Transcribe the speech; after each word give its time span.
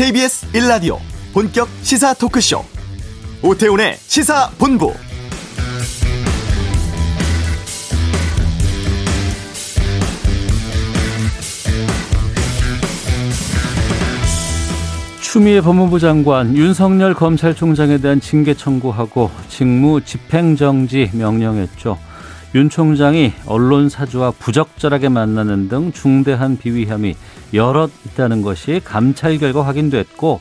KBS 0.00 0.50
1라디오 0.52 0.96
본격 1.34 1.68
시사 1.82 2.14
토크쇼 2.14 2.64
오태훈의 3.42 3.98
시사본부 3.98 4.94
추미애 15.20 15.60
법무부 15.60 15.98
장관 15.98 16.56
윤석열 16.56 17.12
검찰총장에 17.12 17.98
대한 17.98 18.22
징계 18.22 18.54
청구하고 18.54 19.30
직무 19.50 20.00
집행정지 20.00 21.10
명령했죠. 21.12 21.98
윤 22.54 22.68
총장이 22.68 23.32
언론 23.46 23.88
사주와 23.88 24.32
부적절하게 24.32 25.08
만나는 25.08 25.68
등 25.68 25.92
중대한 25.92 26.58
비위 26.58 26.86
혐의 26.86 27.14
여럿 27.54 27.90
있다는 28.06 28.42
것이 28.42 28.80
감찰 28.84 29.38
결과 29.38 29.64
확인됐고 29.64 30.40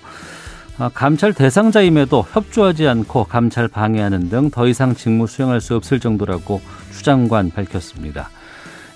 아, 0.80 0.90
감찰 0.94 1.34
대상자임에도 1.34 2.26
협조하지 2.32 2.88
않고 2.88 3.26
감찰 3.26 3.68
방해하는 3.68 4.30
등 4.30 4.50
더 4.50 4.68
이상 4.68 4.96
직무 4.96 5.28
수행할 5.28 5.62
수 5.62 5.76
없을 5.76 6.00
정도라고 6.00 6.62
추장관 6.92 7.52
밝혔습니다. 7.52 8.30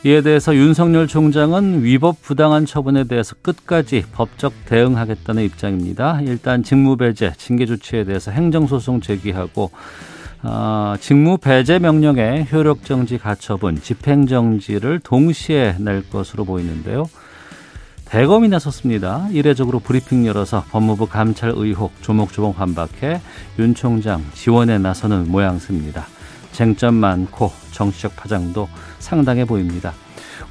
이에 0.05 0.21
대해서 0.21 0.55
윤석열 0.55 1.07
총장은 1.07 1.83
위법 1.83 2.21
부당한 2.21 2.65
처분에 2.65 3.03
대해서 3.05 3.35
끝까지 3.41 4.03
법적 4.11 4.53
대응하겠다는 4.65 5.43
입장입니다. 5.43 6.19
일단 6.21 6.63
직무 6.63 6.97
배제, 6.97 7.31
징계 7.37 7.65
조치에 7.65 8.05
대해서 8.05 8.31
행정소송 8.31 9.01
제기하고 9.01 9.71
어, 10.45 10.95
직무 10.99 11.37
배제 11.37 11.79
명령에 11.79 12.47
효력 12.51 12.83
정지 12.83 13.17
가처분, 13.17 13.81
집행 13.81 14.27
정지를 14.27 14.99
동시에 14.99 15.77
낼 15.79 16.07
것으로 16.09 16.43
보이는데요. 16.43 17.05
대검이 18.05 18.49
나섰습니다. 18.49 19.27
이례적으로 19.31 19.79
브리핑 19.79 20.27
열어서 20.27 20.65
법무부 20.69 21.07
감찰 21.07 21.53
의혹 21.55 21.93
조목조목 22.01 22.57
반박해 22.57 23.21
윤 23.57 23.73
총장 23.73 24.23
지원에 24.33 24.77
나서는 24.77 25.31
모양새입니다. 25.31 26.05
쟁점 26.51 26.95
많고 26.95 27.51
정치적 27.71 28.15
파장도 28.15 28.67
상당해 28.99 29.45
보입니다. 29.45 29.93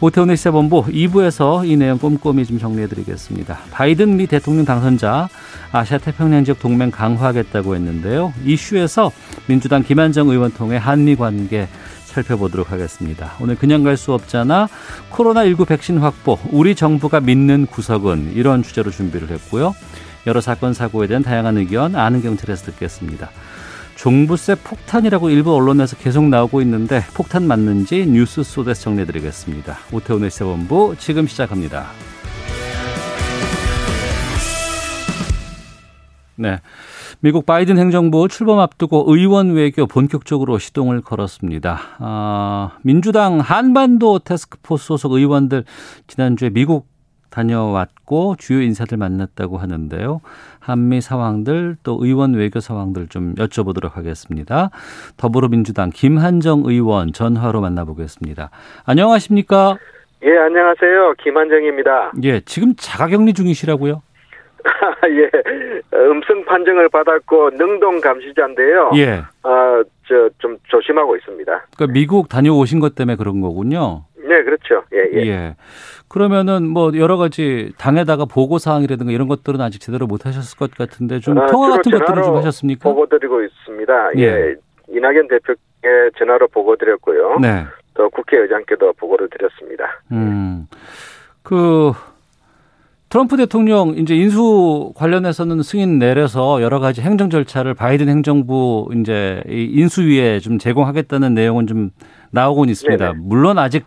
오태훈의 0.01 0.37
시사본부 0.37 0.85
2부에서 0.87 1.69
이 1.69 1.77
내용 1.77 1.99
꼼꼼히 1.99 2.45
좀 2.45 2.59
정리해드리겠습니다. 2.59 3.59
바이든 3.71 4.17
미 4.17 4.27
대통령 4.27 4.65
당선자 4.65 5.29
아시아 5.73 5.99
태평양 5.99 6.45
지역 6.45 6.61
동맹 6.61 6.91
강화하겠다고 6.91 7.75
했는데요. 7.75 8.33
이슈에서 8.45 9.13
민주당 9.47 9.83
김한정 9.83 10.29
의원 10.29 10.53
통해 10.53 10.77
한미 10.77 11.17
관계 11.17 11.69
살펴보도록 12.05 12.73
하겠습니다. 12.73 13.33
오늘 13.41 13.57
그냥 13.57 13.83
갈 13.83 13.97
수 13.97 14.13
없잖아. 14.13 14.69
코로나19 15.11 15.67
백신 15.67 15.99
확보, 15.99 16.39
우리 16.51 16.75
정부가 16.75 17.21
믿는 17.21 17.67
구석은 17.67 18.33
이런 18.35 18.63
주제로 18.63 18.91
준비를 18.91 19.31
했고요. 19.31 19.75
여러 20.27 20.41
사건 20.41 20.73
사고에 20.75 21.07
대한 21.07 21.23
다양한 21.23 21.57
의견 21.59 21.97
아는 21.97 22.23
경찰에서 22.23 22.67
듣겠습니다. 22.73 23.31
종부세 24.03 24.57
폭탄이라고 24.57 25.31
일부 25.31 25.55
언론에서 25.55 25.97
계속 25.97 26.25
나오고 26.25 26.61
있는데 26.63 27.03
폭탄 27.15 27.47
맞는지 27.47 28.05
뉴스 28.09 28.43
소에서 28.43 28.75
정리해드리겠습니다. 28.75 29.77
오태훈의 29.93 30.29
시사본부 30.29 30.97
지금 30.99 31.29
시작합니다. 31.29 31.87
네. 36.35 36.59
미국 37.21 37.47
바이든 37.47 37.79
행정부 37.79 38.27
출범 38.27 38.59
앞두고 38.59 39.05
의원 39.07 39.53
외교 39.53 39.87
본격적으로 39.87 40.59
시동을 40.59 41.01
걸었습니다. 41.03 41.79
아, 42.01 42.79
민주당 42.83 43.39
한반도 43.39 44.19
테스크포스 44.19 44.85
소속 44.85 45.13
의원들 45.13 45.65
지난주에 46.09 46.51
미국 46.51 46.89
다녀왔고 47.31 48.37
주요 48.39 48.61
인사들 48.63 48.99
만났다고 48.99 49.59
하는데요. 49.59 50.21
한미 50.63 51.01
상황들 51.01 51.77
또 51.83 51.99
의원 52.01 52.35
외교 52.35 52.61
상황들 52.61 53.09
좀 53.09 53.35
여쭤보도록 53.35 53.95
하겠습니다. 53.95 54.71
더불어민주당 55.17 55.91
김한정 55.93 56.63
의원 56.67 57.13
전화로 57.13 57.61
만나보겠습니다. 57.61 58.51
안녕하십니까? 58.87 59.77
예, 60.25 60.39
안녕하세요. 60.39 61.15
김한정입니다. 61.23 62.13
예, 62.23 62.41
지금 62.41 62.75
자가격리 62.77 63.35
중이시라고요? 63.35 64.03
예, 65.11 65.31
음성 65.99 66.45
판정을 66.45 66.89
받았고 66.89 67.51
능동 67.51 68.01
감시자인데요. 68.01 68.93
예. 68.95 69.23
아, 69.43 69.83
저 70.07 70.29
좀 70.39 70.59
조심하고 70.69 71.17
있습니다. 71.17 71.67
그러니까 71.77 71.93
미국 71.93 72.29
다녀오신 72.29 72.79
것 72.81 72.95
때문에 72.95 73.17
그런 73.17 73.41
거군요. 73.41 74.05
네, 74.23 74.43
그렇죠. 74.43 74.85
예, 74.93 75.21
예. 75.21 75.27
예. 75.27 75.57
그러면은 76.09 76.69
뭐 76.69 76.93
여러 76.95 77.17
가지 77.17 77.73
당에다가 77.79 78.27
보고 78.27 78.59
사항이라든가 78.59 79.13
이런 79.13 79.29
것들은 79.29 79.61
아직 79.61 79.81
제대로 79.81 80.07
못 80.07 80.27
하셨을 80.27 80.59
것 80.59 80.71
같은데 80.75 81.21
좀 81.21 81.39
아, 81.39 81.47
통화 81.47 81.71
같은 81.71 81.91
것들은 81.91 82.23
좀 82.23 82.37
하셨습니까? 82.37 82.89
보고 82.89 83.07
드리고 83.07 83.43
있습니다. 83.43 84.11
예. 84.19 84.23
예. 84.23 84.55
이낙연 84.89 85.29
대표께 85.29 86.11
전화로 86.19 86.49
보고 86.49 86.77
드렸고요. 86.77 87.39
네. 87.41 87.65
또 87.95 88.11
국회의장께도 88.11 88.93
보고를 88.95 89.29
드렸습니다. 89.31 90.03
음. 90.13 90.67
그 91.43 91.93
트럼프 93.09 93.37
대통령 93.37 93.91
이제 93.91 94.15
인수 94.15 94.93
관련해서는 94.97 95.63
승인 95.63 95.99
내려서 95.99 96.63
여러 96.63 96.81
가지 96.81 97.03
행정 97.03 97.29
절차를 97.29 97.75
바이든 97.75 98.09
행정부 98.09 98.89
이제 98.95 99.43
이 99.49 99.65
인수위에 99.65 100.41
좀 100.41 100.59
제공하겠다는 100.59 101.35
내용은 101.35 101.67
좀 101.67 101.91
나오곤 102.31 102.71
있습니다. 102.71 103.13
네네. 103.13 103.19
물론 103.23 103.59
아직 103.59 103.85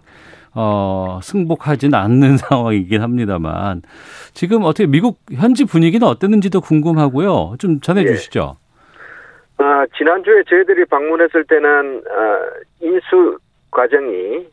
어 0.55 1.19
승복하지는 1.21 1.93
않는 1.93 2.37
상황이긴 2.49 3.01
합니다만 3.01 3.81
지금 4.33 4.63
어떻게 4.63 4.87
미국 4.87 5.17
현지 5.33 5.65
분위기는 5.65 6.05
어땠는지도 6.07 6.61
궁금하고요. 6.61 7.55
좀 7.59 7.81
전해 7.81 8.01
예. 8.01 8.07
주시죠. 8.07 8.55
아, 9.57 9.85
지난주에 9.97 10.43
저희들이 10.49 10.85
방문했을 10.85 11.45
때는 11.45 12.03
아, 12.09 12.39
인수 12.81 13.37
과정이 13.71 14.47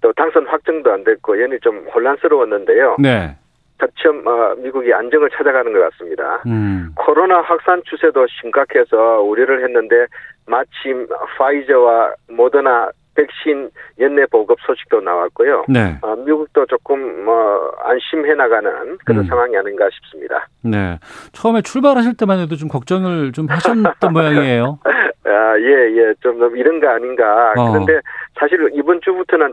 또 0.00 0.12
당선 0.12 0.46
확정도 0.46 0.92
안 0.92 1.04
됐고 1.04 1.40
연이 1.42 1.58
좀 1.60 1.86
혼란스러웠는데요. 1.94 2.96
네. 2.98 3.36
차츰 3.78 4.26
어, 4.26 4.54
미국이 4.56 4.92
안정을 4.92 5.28
찾아가는 5.30 5.72
것 5.72 5.80
같습니다. 5.90 6.42
음. 6.46 6.92
코로나 6.94 7.40
확산 7.42 7.82
추세도 7.84 8.26
심각해서 8.40 9.20
우려를 9.20 9.62
했는데 9.64 10.06
마침 10.46 11.06
화이자와 11.36 12.14
모더나 12.28 12.90
백신 13.16 13.70
연내 13.98 14.26
보급 14.26 14.58
소식도 14.66 15.00
나왔고요. 15.00 15.64
네. 15.68 15.98
어, 16.02 16.14
미국도 16.14 16.66
조금 16.66 17.24
뭐 17.24 17.72
안심해 17.82 18.34
나가는 18.34 18.98
그런 19.04 19.24
음. 19.24 19.26
상황이 19.26 19.56
아닌가 19.56 19.88
싶습니다. 19.90 20.46
네. 20.62 20.98
처음에 21.32 21.62
출발하실 21.62 22.16
때만 22.16 22.38
해도 22.40 22.56
좀 22.56 22.68
걱정을 22.68 23.32
좀 23.32 23.46
하셨던 23.48 24.12
모양이에요. 24.12 24.78
아, 24.84 25.58
예, 25.58 25.96
예, 25.96 26.14
좀 26.20 26.56
이런 26.56 26.78
거 26.80 26.88
아닌가. 26.88 27.52
어. 27.56 27.72
그런데 27.72 28.00
사실 28.38 28.58
이번 28.74 29.00
주부터는 29.02 29.52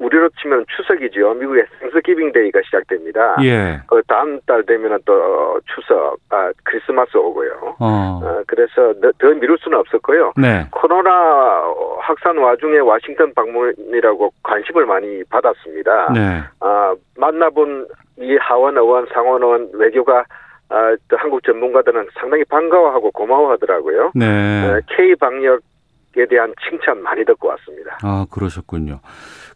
우리로 0.00 0.30
치면 0.40 0.64
추석이죠. 0.74 1.34
미국의 1.34 1.66
Thanksgiving 1.78 2.32
Day가 2.32 2.60
시작됩니다. 2.64 3.36
예. 3.42 3.80
그 3.86 4.02
다음 4.08 4.40
달 4.46 4.64
되면은 4.64 4.98
또 5.04 5.60
추석, 5.66 6.16
아, 6.30 6.50
크리스마스 6.64 7.16
오고요. 7.16 7.76
어. 7.78 8.20
어, 8.22 8.42
그래서 8.46 8.94
더, 9.00 9.12
더 9.18 9.28
미룰 9.34 9.58
수는 9.58 9.78
없었고요. 9.78 10.32
네. 10.36 10.66
코로나 10.70 11.10
확산 12.00 12.38
와중에 12.38 12.78
와싱턴 12.78 13.34
방문이라고 13.34 14.32
관심을 14.42 14.86
많이 14.86 15.22
받았습니다. 15.24 16.12
네. 16.14 16.42
아, 16.60 16.94
만나본 17.16 17.86
이 18.20 18.36
하원 18.36 18.78
의원, 18.78 19.06
상원 19.12 19.42
의원 19.42 19.70
외교가 19.74 20.24
아, 20.70 20.96
또 21.08 21.16
한국 21.18 21.42
전문가들은 21.44 22.08
상당히 22.18 22.44
반가워하고 22.44 23.10
고마워하더라고요. 23.10 24.12
네. 24.14 24.26
어, 24.66 24.80
K 24.96 25.14
방역 25.16 25.60
에 26.16 26.26
대한 26.26 26.52
칭찬 26.68 27.00
많이 27.02 27.24
듣고 27.24 27.48
왔습니다. 27.50 27.98
아, 28.02 28.26
그러셨군요. 28.32 28.98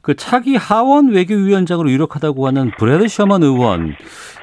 그 0.05 0.15
차기 0.15 0.55
하원 0.55 1.09
외교위원장으로 1.15 1.89
유력하다고 1.91 2.47
하는 2.47 2.71
브래드 2.79 3.09
셔먼 3.09 3.43
의원, 3.43 3.95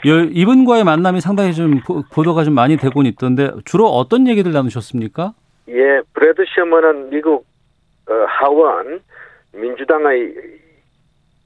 열- 0.08 0.30
이분과의 0.34 0.84
만남이 0.84 1.22
상당히 1.22 1.54
좀 1.54 1.82
보- 1.86 2.02
보도가 2.12 2.44
좀 2.44 2.56
많이 2.56 2.78
되곤 2.78 3.06
있던데 3.06 3.52
주로 3.64 3.86
어떤 3.86 4.28
얘기들 4.28 4.52
나누셨습니까? 4.54 5.34
예, 5.70 6.02
브래드 6.14 6.44
셔먼은 6.56 7.12
미국 7.12 7.46
어, 8.10 8.14
하원 8.28 9.02
민주당의 9.54 10.34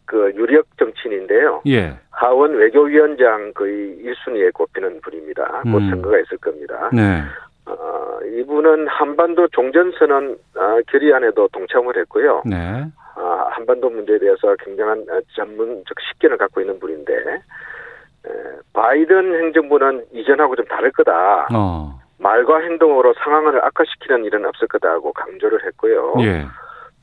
그 0.05 0.31
유력 0.35 0.65
정치인인데요. 0.79 1.61
예. 1.67 1.97
하원 2.11 2.55
외교위원장 2.55 3.51
거의 3.53 3.97
1순위에 4.01 4.53
꼽히는 4.53 5.01
분입니다. 5.01 5.43
곧 5.63 5.77
음. 5.79 5.89
선거가 5.89 6.17
있을 6.19 6.37
겁니다. 6.37 6.89
네. 6.93 7.21
어, 7.65 8.19
이분은 8.39 8.87
한반도 8.87 9.49
종전선언 9.49 10.37
어, 10.55 10.79
결의안에도 10.89 11.49
동참을 11.51 11.97
했고요. 11.97 12.43
네. 12.45 12.85
아, 13.15 13.47
한반도 13.51 13.89
문제에 13.89 14.17
대해서 14.19 14.55
굉장한 14.59 14.99
어, 15.09 15.19
전문적 15.35 15.97
식견을 16.11 16.37
갖고 16.37 16.61
있는 16.61 16.79
분인데 16.79 17.13
에, 17.13 18.29
바이든 18.73 19.33
행정부는 19.39 20.05
이전하고 20.13 20.55
좀 20.55 20.65
다를 20.65 20.91
거다. 20.91 21.47
어. 21.53 21.99
말과 22.17 22.59
행동으로 22.59 23.13
상황을 23.23 23.63
악화시키는 23.63 24.25
일은 24.25 24.45
없을 24.45 24.67
거다고 24.67 25.11
강조를 25.13 25.65
했고요. 25.65 26.15
예. 26.21 26.45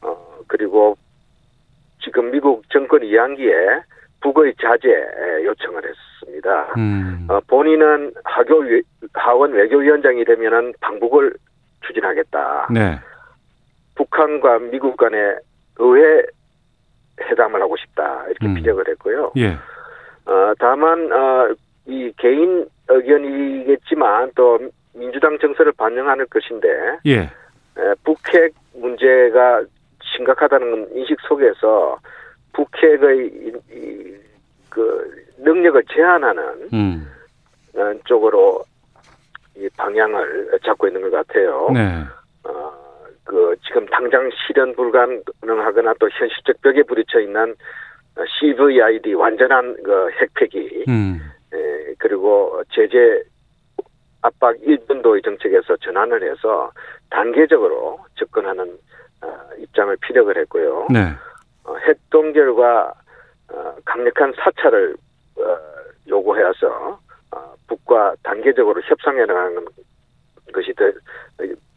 어, 0.03 0.39
그리고 0.49 0.97
지금 2.03 2.31
미국 2.31 2.69
정권 2.71 3.03
이양기에 3.05 3.83
북의 4.23 4.55
자제 4.61 4.89
요청을 5.45 5.83
밝혔습니다. 5.83 6.73
음. 6.77 7.27
어, 7.29 7.41
본인은 7.47 8.13
하교 8.25 8.59
위- 8.61 8.83
하원 9.15 9.53
외교위원장이 9.53 10.25
되면은 10.25 10.75
방북을 10.81 11.35
추진하겠다. 11.87 12.69
네. 12.73 12.99
북한과 13.97 14.59
미국 14.71 14.97
간의 14.97 15.37
의회 15.79 16.23
회담을 17.21 17.61
하고 17.61 17.77
싶다 17.77 18.25
이렇게 18.29 18.47
음. 18.47 18.55
피력을 18.55 18.87
했고요. 18.89 19.33
예. 19.37 19.57
어, 20.25 20.53
다만 20.59 21.11
어, 21.13 21.55
이 21.87 22.13
개인 22.17 22.67
의견이겠지만 22.89 24.33
또 24.35 24.59
민주당 24.95 25.39
정서를 25.39 25.73
반영하는 25.73 26.27
것인데 26.31 26.69
예. 27.07 27.19
에, 27.21 27.95
북핵 28.05 28.53
문제가 28.75 29.63
심각하다는 30.03 30.89
인식 30.95 31.19
속에서 31.23 31.99
북핵의 32.53 33.27
이, 33.29 33.53
이, 33.73 34.17
그 34.69 35.25
능력을 35.39 35.83
제한하는 35.93 36.69
음. 36.73 37.09
어, 37.75 37.93
쪽으로 38.05 38.63
이 39.57 39.69
방향을 39.77 40.59
잡고 40.65 40.87
있는 40.87 41.03
것 41.03 41.11
같아요. 41.11 41.71
네. 41.73 42.05
어, 43.27 43.31
그 43.31 43.57
지금 43.67 43.87
당장 43.87 44.31
실현 44.47 44.75
불가능하거나 44.75 45.95
또 46.01 46.09
현실적 46.11 46.61
벽에 46.63 46.83
부딪혀 46.83 47.21
있는 47.21 47.55
어, 48.17 48.25
CVID 48.41 49.15
완전한 49.15 49.77
그 49.83 50.11
핵폐기 50.21 50.85
음. 50.89 51.21
에, 51.53 51.95
그리고 51.99 52.63
제재 52.73 53.23
압박 54.23 54.57
일본도의 54.63 55.23
정책에서 55.23 55.77
전환을 55.79 56.31
해서 56.31 56.71
단계적으로 57.11 57.99
접근하는 58.15 58.79
어, 59.23 59.29
입장을 59.59 59.97
피력을 60.03 60.37
했고요. 60.37 60.87
네. 60.91 61.13
어, 61.65 61.77
핵 61.87 61.99
동결과 62.11 62.93
어, 63.53 63.77
강력한 63.85 64.33
사찰을 64.37 64.97
어, 65.39 65.59
요구해서 66.09 66.99
어, 67.31 67.55
북과 67.69 68.15
단계적으로 68.23 68.81
협상해 68.83 69.25
나가는 69.25 69.65
것이 70.53 70.73
더 70.75 70.85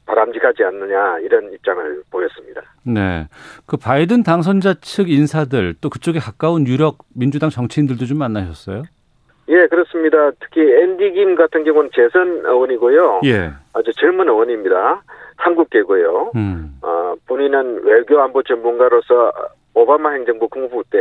바람직하지 0.05 0.63
않느냐 0.63 1.19
이런 1.19 1.51
입장을 1.53 2.03
보였습니다. 2.11 2.61
네. 2.83 3.27
그 3.65 3.77
바이든 3.77 4.23
당선자 4.23 4.75
측 4.81 5.09
인사들 5.09 5.75
또 5.81 5.89
그쪽에 5.89 6.19
가까운 6.19 6.67
유력 6.67 6.99
민주당 7.13 7.49
정치인들도 7.49 8.05
좀 8.05 8.17
만나셨어요? 8.19 8.83
예, 9.47 9.67
그렇습니다. 9.67 10.31
특히 10.39 10.61
앤디 10.61 11.11
김 11.13 11.35
같은 11.35 11.63
경우는 11.63 11.89
재선 11.95 12.27
의원이고요. 12.45 13.21
예. 13.25 13.51
아주 13.73 13.91
젊은 13.93 14.27
의원입니다. 14.27 15.01
한국계고요. 15.37 16.31
음. 16.35 16.77
어, 16.81 17.13
본인은 17.27 17.83
외교안보 17.83 18.41
전문가로서 18.43 19.31
오바마 19.73 20.11
행정부 20.13 20.47
국무부 20.47 20.83
때 20.89 20.97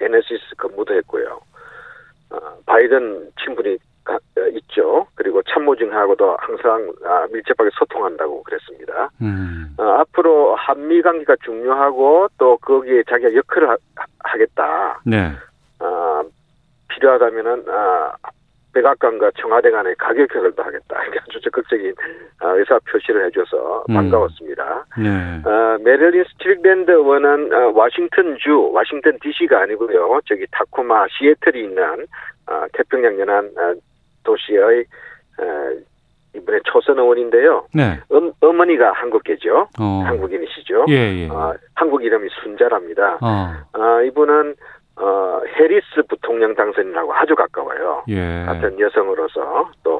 NSC 0.00 0.38
근무도 0.56 0.94
했고요. 0.94 1.40
어, 2.30 2.36
바이든 2.66 3.30
친분이 3.44 3.76
가- 4.04 4.14
어, 4.14 4.40
있죠. 4.54 5.06
그리고 5.22 5.40
참모진하고도 5.42 6.36
항상 6.40 6.92
아, 7.04 7.26
밀접하게 7.32 7.70
소통한다고 7.74 8.42
그랬습니다. 8.42 9.08
음. 9.20 9.72
어, 9.78 9.84
앞으로 10.00 10.56
한미 10.56 11.00
관계가 11.00 11.36
중요하고 11.44 12.26
또 12.38 12.56
거기에 12.56 13.04
자기가 13.08 13.32
역할을 13.32 13.68
하, 13.68 13.76
하겠다. 14.24 15.00
네. 15.06 15.30
어, 15.78 16.22
필요하다면은 16.88 17.64
아, 17.68 18.12
백악관과 18.74 19.30
청와대 19.38 19.70
간의 19.70 19.94
가교 19.96 20.34
역할도 20.34 20.60
하겠다. 20.60 21.02
이렇게 21.04 21.20
아주 21.20 21.40
적극적인 21.40 21.94
아, 22.40 22.48
의사 22.48 22.80
표시를 22.90 23.26
해줘서 23.26 23.84
음. 23.90 23.94
반가웠습니다. 23.94 24.86
네. 24.98 25.42
어, 25.48 25.78
메릴린 25.84 26.24
스트릭랜드 26.32 26.90
의원은 26.90 27.52
어, 27.52 27.72
워싱턴 27.76 28.36
주, 28.38 28.70
워싱턴 28.72 29.16
DC가 29.22 29.60
아니고요. 29.62 30.20
저기 30.26 30.46
타코마 30.50 31.06
시애틀이 31.16 31.62
있는 31.62 32.06
어, 32.48 32.64
태평양 32.72 33.20
연안 33.20 33.44
어, 33.56 33.74
도시의 34.24 34.80
어, 34.80 35.11
이번에 36.34 36.60
초선 36.64 36.98
의원인데요. 36.98 37.66
네. 37.74 38.00
음, 38.12 38.32
어머니가 38.40 38.92
한국계죠. 38.92 39.68
어. 39.78 40.02
한국인이시죠. 40.06 40.86
예, 40.88 40.94
예. 40.94 41.28
어, 41.28 41.54
한국 41.74 42.04
이름이 42.04 42.28
순자랍니다. 42.42 43.18
어. 43.20 43.52
어, 43.78 44.02
이분은 44.02 44.54
어, 44.96 45.40
해리스 45.56 46.02
부통령 46.08 46.54
당선인하고 46.54 47.14
아주 47.14 47.34
가까워요. 47.34 48.04
예. 48.08 48.44
같은 48.46 48.78
여성으로서 48.80 49.70
또 49.82 49.96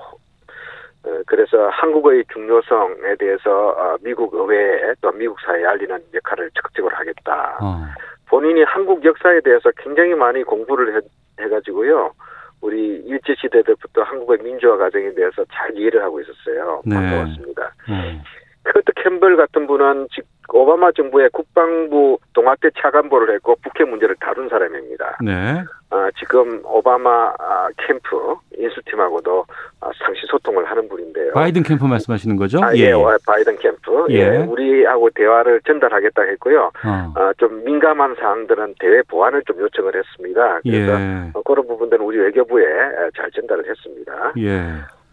어, 1.05 1.23
그래서 1.27 1.69
한국의 1.69 2.25
중요성에 2.33 3.17
대해서 3.19 3.69
어, 3.71 3.97
미국 4.03 4.35
의회에 4.35 4.95
또 5.01 5.13
미국 5.13 5.39
사회에 5.41 5.65
알리는 5.67 5.99
역할을 6.15 6.51
적극적으로 6.55 6.95
하겠다. 6.97 7.59
어. 7.61 7.85
본인이 8.27 8.63
한국 8.63 9.05
역사에 9.05 9.41
대해서 9.41 9.71
굉장히 9.77 10.15
많이 10.15 10.43
공부를 10.43 10.97
해, 10.97 11.01
해가지고요. 11.41 12.13
우리 12.63 13.03
일제 13.05 13.35
시대 13.39 13.63
때부터 13.63 14.03
한국의 14.03 14.39
민주화 14.43 14.77
과정에 14.77 15.13
대해서 15.15 15.45
잘 15.53 15.77
이해를 15.77 16.03
하고 16.03 16.21
있었어요. 16.21 16.81
네. 16.87 16.95
반가웠습니다. 16.95 17.63
어. 17.63 18.23
커트 18.65 18.93
캠벌 19.03 19.37
같은 19.37 19.67
분은 19.67 20.07
즉 20.15 20.25
오바마 20.49 20.93
정부의 20.93 21.31
국방부 21.33 22.19
동아태 22.35 22.71
차관보를 22.77 23.35
했고 23.35 23.57
북핵 23.63 23.89
문제를 23.89 24.17
다룬 24.21 24.49
사람입니다. 24.49 25.19
네. 25.23 25.63
아, 25.91 26.09
지금 26.19 26.61
오바마 26.65 27.35
아, 27.39 27.69
캠프 27.79 28.35
인수팀하고도 28.59 29.45
아, 29.81 29.91
상시 30.05 30.23
소통을 30.27 30.65
하는 30.65 30.89
분인데요. 30.89 31.33
바이든 31.35 31.63
캠프 31.63 31.85
말씀하시는 31.85 32.37
거죠? 32.37 32.59
아, 32.63 32.75
예, 32.77 32.93
와, 32.93 33.17
바이든 33.27 33.59
캠프. 33.59 34.07
예. 34.11 34.15
예. 34.15 34.37
우리하고 34.39 35.11
대화를 35.11 35.61
전달하겠다 35.67 36.23
했고요. 36.23 36.71
어. 36.85 37.13
아, 37.15 37.33
좀 37.39 37.63
민감한 37.65 38.15
사항들은 38.19 38.75
대외 38.79 39.03
보완을 39.03 39.43
좀 39.47 39.61
요청을 39.61 39.95
했습니다. 39.95 40.61
그래서 40.63 40.93
예. 41.01 41.31
어, 41.35 41.43
그런 41.43 41.67
부분들은 41.67 42.05
우리 42.05 42.19
외교부에 42.19 42.65
에, 42.65 43.11
잘 43.17 43.31
전달을 43.31 43.69
했습니다. 43.69 44.33
예. 44.39 44.63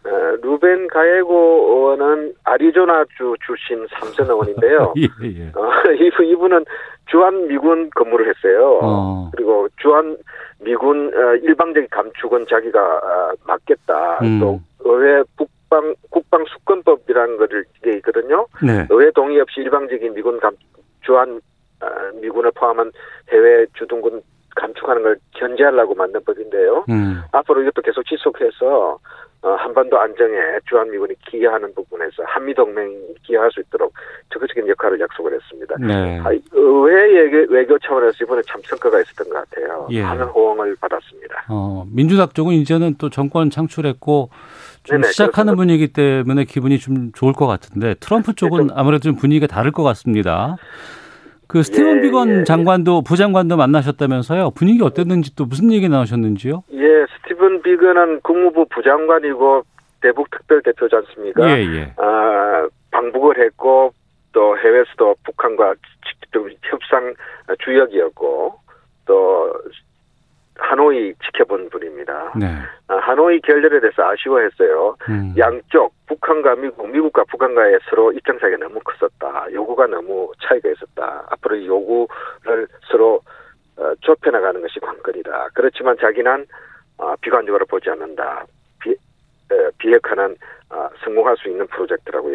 어, 0.05 0.09
루벤 0.41 0.87
가예고 0.87 1.95
의원은 1.97 2.33
아리조나주 2.43 3.35
출신 3.45 3.85
삼선 3.99 4.27
의원인데요. 4.27 4.93
예, 4.97 5.07
예. 5.27 5.51
어, 5.55 5.71
이분, 5.93 6.25
이분은 6.25 6.65
주한 7.09 7.47
미군 7.47 7.89
근무를 7.89 8.29
했어요. 8.29 8.79
어. 8.81 9.29
그리고 9.35 9.67
주한 9.81 10.17
미군 10.59 11.11
어, 11.13 11.35
일방적인 11.35 11.89
감축은 11.89 12.45
자기가 12.49 12.79
어, 12.79 13.31
맡겠다. 13.45 14.19
음. 14.21 14.39
또 14.39 14.59
의회 14.79 15.23
국방 15.35 15.95
국방 16.09 16.45
수권법이라는 16.45 17.37
것을 17.37 17.65
게 17.83 17.91
있거든요. 17.97 18.45
네. 18.63 18.87
의회 18.89 19.11
동의 19.11 19.39
없이 19.39 19.61
일방적인 19.61 20.13
미군 20.13 20.39
감 20.39 20.55
주한 21.01 21.41
어, 21.81 21.87
미군을 22.21 22.51
포함한 22.55 22.91
해외 23.31 23.65
주둔군 23.73 24.21
감축하는 24.55 25.03
걸 25.03 25.17
견제하려고 25.31 25.95
만든 25.95 26.21
법인데요. 26.23 26.85
음. 26.89 27.21
앞으로 27.31 27.61
이것도 27.61 27.81
계속 27.81 28.05
지속해서 28.05 28.91
어, 28.91 28.97
한반도 29.41 29.97
안정에 29.99 30.35
주한미군이 30.69 31.13
기여하는 31.29 31.73
부분에서 31.73 32.23
한미동맹이 32.25 32.95
기여할 33.23 33.49
수 33.51 33.61
있도록 33.61 33.93
적극적인 34.33 34.67
역할을 34.67 34.99
약속을 34.99 35.33
했습니다. 35.33 35.75
네. 35.79 36.19
아, 36.19 36.29
의회 36.51 37.21
외교, 37.21 37.53
외교 37.53 37.79
차원에서 37.79 38.17
이번에 38.23 38.41
참 38.47 38.61
성과가 38.65 38.99
있었던 39.01 39.29
것 39.29 39.49
같아요. 39.49 39.87
예. 39.91 40.03
많은 40.03 40.25
호응을 40.25 40.75
받았습니다. 40.81 41.45
어, 41.49 41.85
민주당 41.89 42.27
쪽은 42.33 42.53
이제는 42.55 42.95
또 42.97 43.09
정권 43.09 43.49
창출했고 43.49 44.29
좀 44.83 45.01
네네, 45.01 45.11
시작하는 45.11 45.55
그렇습니다. 45.55 45.55
분위기 45.55 45.93
때문에 45.93 46.43
기분이 46.43 46.77
좀 46.79 47.11
좋을 47.13 47.31
것 47.33 47.47
같은데 47.47 47.95
트럼프 48.01 48.33
쪽은 48.35 48.67
좀- 48.69 48.77
아무래도 48.77 49.03
좀 49.03 49.15
분위기가 49.15 49.47
다를 49.47 49.71
것 49.71 49.83
같습니다. 49.83 50.57
그 51.47 51.63
스티븐 51.63 51.97
예, 51.97 52.01
비건 52.01 52.29
예, 52.29 52.39
예. 52.41 52.43
장관도 52.43 53.01
부장관도 53.03 53.57
만나셨다면서요. 53.57 54.51
분위기 54.51 54.83
어땠는지 54.83 55.35
또 55.35 55.45
무슨 55.45 55.71
얘기 55.71 55.89
나오셨는지요? 55.89 56.63
예, 56.73 57.05
비건은 57.61 58.21
국무부 58.21 58.65
부장관이고 58.65 59.63
대북 60.01 60.29
특별 60.31 60.61
대표지 60.61 60.95
않습니까? 60.95 61.49
예, 61.49 61.65
예. 61.65 61.93
아, 61.97 62.67
방북을 62.91 63.43
했고 63.43 63.93
또 64.31 64.57
해외에서도 64.57 65.15
북한과 65.25 65.75
직접 66.05 66.45
협상 66.63 67.13
주역이었고 67.59 68.53
또 69.05 69.53
하노이 70.59 71.13
지켜본 71.25 71.69
분입니다. 71.69 72.33
네. 72.37 72.45
아, 72.87 72.95
하노이 72.97 73.39
결렬에 73.41 73.79
대해서 73.79 74.03
아쉬워했어요. 74.09 74.95
음. 75.09 75.33
양쪽 75.37 75.93
북한과 76.07 76.55
미국, 76.55 76.89
미국과 76.89 77.23
북한과의 77.25 77.79
서로 77.89 78.11
입장 78.11 78.37
차이가 78.39 78.57
너무 78.57 78.79
컸었다. 78.83 79.51
요구가 79.53 79.87
너무 79.87 80.31
차이가 80.41 80.69
있었다. 80.69 81.25
앞으로 81.29 81.55
이 81.55 81.67
요구를 81.67 82.67
서로 82.91 83.21
어, 83.77 83.93
좁혀나가는 84.01 84.61
것이 84.61 84.79
관건이다. 84.79 85.49
그렇지만 85.53 85.97
자기는 85.99 86.31
어, 86.33 86.45
비관적으로 87.21 87.65
보지 87.65 87.89
않는다. 87.89 88.45
비, 88.81 88.95
비핵화는 89.77 90.35
어, 90.69 90.89
성공할 91.03 91.35
수 91.37 91.49
있는 91.49 91.65
프로젝트라고 91.67 92.29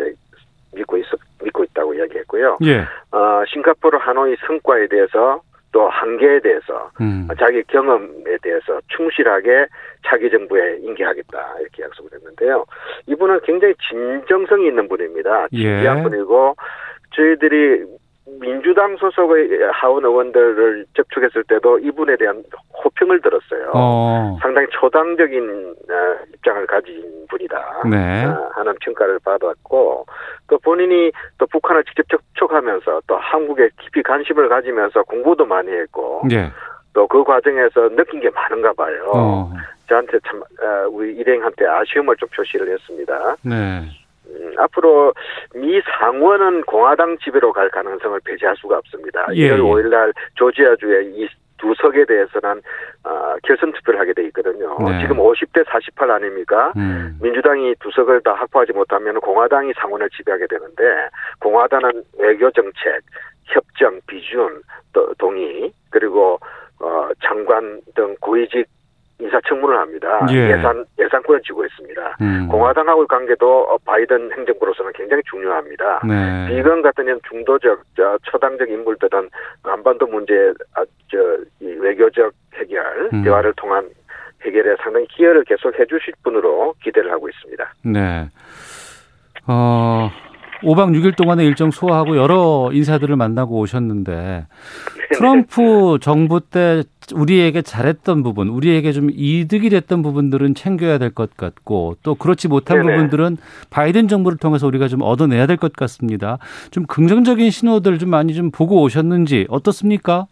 믿고 0.75 0.97
있 0.97 1.05
믿고 1.43 1.65
있다고 1.65 1.95
이야기했고요. 1.95 2.59
예. 2.65 2.81
어, 3.13 3.45
싱가포르 3.49 3.99
하노이 3.99 4.37
성과에 4.47 4.89
대해서 4.89 5.41
또 5.73 5.89
한계에 5.89 6.41
대해서 6.41 6.91
음. 7.01 7.27
자기 7.39 7.63
경험에 7.65 8.39
대해서 8.43 8.81
충실하게 8.89 9.67
차기 10.07 10.31
정부에 10.31 10.79
인계하겠다 10.83 11.55
이렇게 11.61 11.83
약속을 11.83 12.11
했는데요. 12.15 12.65
이분은 13.07 13.41
굉장히 13.45 13.75
진정성이 13.89 14.69
있는 14.69 14.89
분입니다. 14.89 15.49
예. 15.53 15.59
진지한 15.59 16.03
분이고 16.05 16.55
저희들이 17.15 17.85
민주당 18.27 18.97
소속의 18.97 19.71
하원 19.73 20.05
의원들을 20.05 20.87
접촉했을 20.97 21.45
때도 21.45 21.79
이분에 21.79 22.17
대한 22.17 22.43
호평을 22.83 23.21
들었어요. 23.21 23.73
어. 23.75 24.39
상당히 24.41 24.67
초당적인 24.71 25.75
어, 25.91 26.25
입장을 26.35 26.67
가진 26.67 27.27
분이다 27.29 27.83
네. 27.91 28.25
어, 28.25 28.51
하는 28.55 28.75
평가를 28.81 29.19
받았고 29.25 30.07
또 30.49 30.59
본인이 30.59 31.13
또 31.39 31.47
북한을 31.47 31.85
직접 31.85 32.07
접촉하면서 32.09 33.03
또 33.07 33.17
한국에 33.17 33.69
깊이 33.81 34.03
관심을 34.03 34.49
가지면서 34.49 35.03
공부도 35.03 35.45
많이 35.45 35.71
했고 35.71 36.23
예. 36.33 36.51
또그 36.95 37.25
과정에서 37.25 37.89
느낀 37.91 38.21
게 38.21 38.31
많은가 38.31 38.73
봐요. 38.73 39.11
어. 39.15 39.53
저한테 39.89 40.19
참 40.27 40.41
어, 40.41 40.89
우리 40.89 41.15
일행한테 41.17 41.67
아쉬움을 41.67 42.17
좀 42.17 42.29
표시를 42.35 42.73
했습니다. 42.73 43.37
네. 43.43 43.83
음, 44.27 44.55
앞으로 44.59 45.13
미 45.55 45.81
상원은 45.99 46.63
공화당 46.63 47.19
지배로 47.19 47.53
갈 47.53 47.69
가능성을 47.71 48.19
배제할 48.25 48.57
수가 48.57 48.79
없습니다. 48.79 49.27
예, 49.35 49.51
1월 49.51 49.59
예. 49.59 49.61
5일 49.61 49.89
날 49.91 50.13
조지아주의 50.35 51.07
이 51.15 51.29
두 51.65 51.75
석에 51.81 52.05
대해서는 52.05 52.61
어, 53.05 53.35
결선 53.43 53.73
투표를 53.73 53.99
하게 53.99 54.13
돼 54.13 54.25
있거든요. 54.27 54.77
네. 54.81 55.01
지금 55.01 55.17
50대 55.17 55.65
48 55.67 56.11
아닙니까? 56.11 56.73
음. 56.77 57.17
민주당이 57.23 57.75
두 57.81 57.91
석을 57.91 58.21
다 58.23 58.35
확보하지 58.35 58.73
못하면 58.73 59.19
공화당이 59.21 59.73
상원을 59.79 60.11
지배하게 60.11 60.47
되는데 60.47 60.83
공화당은 61.41 62.03
외교 62.19 62.51
정책, 62.51 63.01
협정, 63.45 63.99
비준, 64.07 64.63
또 64.93 65.15
동의 65.15 65.73
그리고 65.91 66.39
어, 66.81 67.09
장관 67.23 67.81
등 67.95 68.15
고위직 68.21 68.67
인사청문을 69.25 69.79
합니다. 69.79 70.27
예. 70.31 70.53
산 70.61 70.85
예산권을 70.99 71.41
쥐고 71.43 71.65
있습니다. 71.65 72.17
음. 72.21 72.49
공화당하고의 72.49 73.07
관계도 73.09 73.63
어, 73.63 73.79
바이든 73.85 74.33
행정부로서는 74.33 74.93
굉장히 74.95 75.23
중요합니다. 75.31 76.03
네. 76.07 76.49
비건 76.49 76.83
같은 76.83 77.05
중도적, 77.29 77.83
저, 77.97 78.19
초당적 78.25 78.69
인물들은 78.69 79.31
한반도 79.63 80.07
문제, 80.07 80.53
아, 80.75 80.85
저, 81.11 81.19
이 81.61 81.67
외교적 81.67 82.33
해결, 82.55 83.11
음. 83.13 83.25
대화를 83.25 83.53
통한 83.57 83.89
해결에 84.45 84.77
상당히 84.83 85.07
기여를 85.09 85.45
계속 85.45 85.79
해주실 85.79 86.15
분으로 86.23 86.75
기대를 86.83 87.11
하고 87.11 87.29
있습니다. 87.29 87.75
네. 87.85 88.29
어, 89.47 90.11
5박 90.63 90.95
6일 90.95 91.17
동안의 91.17 91.47
일정 91.47 91.71
소화하고 91.71 92.17
여러 92.17 92.71
인사들을 92.73 93.15
만나고 93.17 93.59
오셨는데 93.59 94.47
트럼프 95.13 95.99
정부 96.01 96.41
때 96.41 96.83
우리에게 97.15 97.63
잘했던 97.63 98.23
부분, 98.23 98.49
우리에게 98.49 98.93
좀 98.93 99.09
이득이 99.13 99.69
됐던 99.71 100.03
부분들은 100.03 100.55
챙겨야 100.55 100.99
될 100.99 101.11
것 101.15 101.37
같고 101.37 101.97
또 102.03 102.15
그렇지 102.15 102.49
못한 102.49 102.79
네네. 102.81 102.93
부분들은 102.95 103.37
바이든 103.71 104.09
정부를 104.09 104.39
통해서 104.39 104.67
우리가 104.67 104.89
좀 104.89 105.03
얻어내야 105.03 105.47
될 105.47 105.57
것 105.57 105.73
같습니다. 105.75 106.39
좀 106.71 106.87
긍정적인 106.87 107.51
신호들 107.51 107.99
좀 107.99 108.11
많이 108.11 108.35
좀 108.35 108.51
보고 108.51 108.81
오셨는지 108.83 109.47
어떻습니까? 109.49 110.27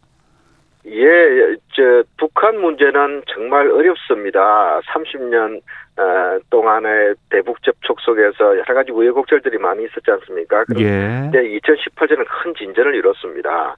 예, 0.87 1.57
저 1.75 2.03
북한 2.19 2.61
문제는 2.61 3.23
정말 3.33 3.71
어렵습니다. 3.71 4.81
30년 4.93 5.61
어, 5.97 6.39
동안의 6.51 7.15
대북 7.31 7.63
접촉 7.63 8.01
속에서 8.01 8.57
여러 8.59 8.75
가지 8.75 8.91
우여곡절들이 8.91 9.59
많이 9.59 9.85
있었지 9.85 10.11
않습니까? 10.11 10.65
예. 10.79 11.29
그런데 11.31 11.39
2018년은 11.59 12.25
큰 12.27 12.55
진전을 12.59 12.95
이뤘습니다. 12.97 13.77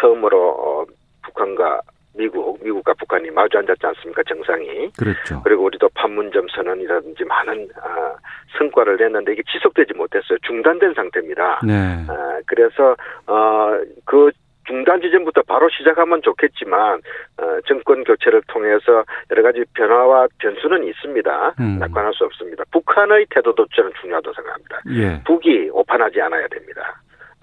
처음으로 0.00 0.48
어, 0.50 0.84
북한과 1.22 1.80
미국, 2.14 2.62
미국과 2.62 2.94
북한이 2.94 3.30
마주 3.30 3.58
앉았지 3.58 3.86
않습니까? 3.86 4.22
정상이. 4.28 4.90
그렇죠. 4.98 5.40
그리고 5.42 5.64
우리도 5.64 5.88
판문점 5.94 6.46
선언이라든지 6.54 7.24
많은 7.24 7.68
아, 7.82 8.14
성과를 8.58 8.96
냈는데 8.96 9.32
이게 9.32 9.42
지속되지 9.50 9.94
못했어요. 9.94 10.38
중단된 10.42 10.94
상태입니다. 10.94 11.60
네. 11.64 12.04
아, 12.08 12.40
그래서 12.46 12.96
어, 13.26 13.78
그 14.04 14.30
중단 14.66 15.00
지점부터 15.00 15.42
바로 15.42 15.68
시작하면 15.68 16.22
좋겠지만 16.22 17.00
어, 17.38 17.60
정권 17.66 18.04
교체를 18.04 18.42
통해서 18.46 19.04
여러 19.30 19.42
가지 19.42 19.64
변화와 19.74 20.28
변수는 20.38 20.86
있습니다. 20.86 21.54
음. 21.58 21.78
낙관할 21.80 22.12
수 22.14 22.24
없습니다. 22.24 22.64
북한의 22.70 23.26
태도도 23.30 23.66
저는 23.74 23.90
중요하다고 24.00 24.34
생각합니다. 24.34 24.80
예. 24.90 25.22
북이 25.24 25.70
오판하지 25.72 26.20
않아야 26.20 26.46
됩니다. 26.48 26.99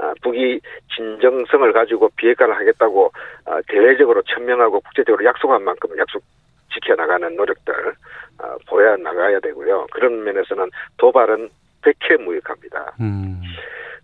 아, 0.08 0.14
북이 0.24 0.60
진정성을 0.96 1.72
가지고 1.74 2.10
비핵화를 2.16 2.56
하겠다고 2.56 3.12
아, 3.46 3.60
대외적으로 3.68 4.22
천명하고 4.24 4.80
국제적으로 4.82 5.24
약속한 5.26 5.64
만큼 5.64 5.90
약속 5.98 6.24
지켜나가는 6.74 7.36
노력들 7.36 7.74
아, 8.40 8.56
보여 8.68 8.96
나가야 8.98 9.40
되고요. 9.42 9.88
그런 9.92 10.24
면에서는 10.24 10.70
도발은 10.98 11.50
백해 11.82 12.22
무익합니다. 12.24 12.94
음. 13.02 13.42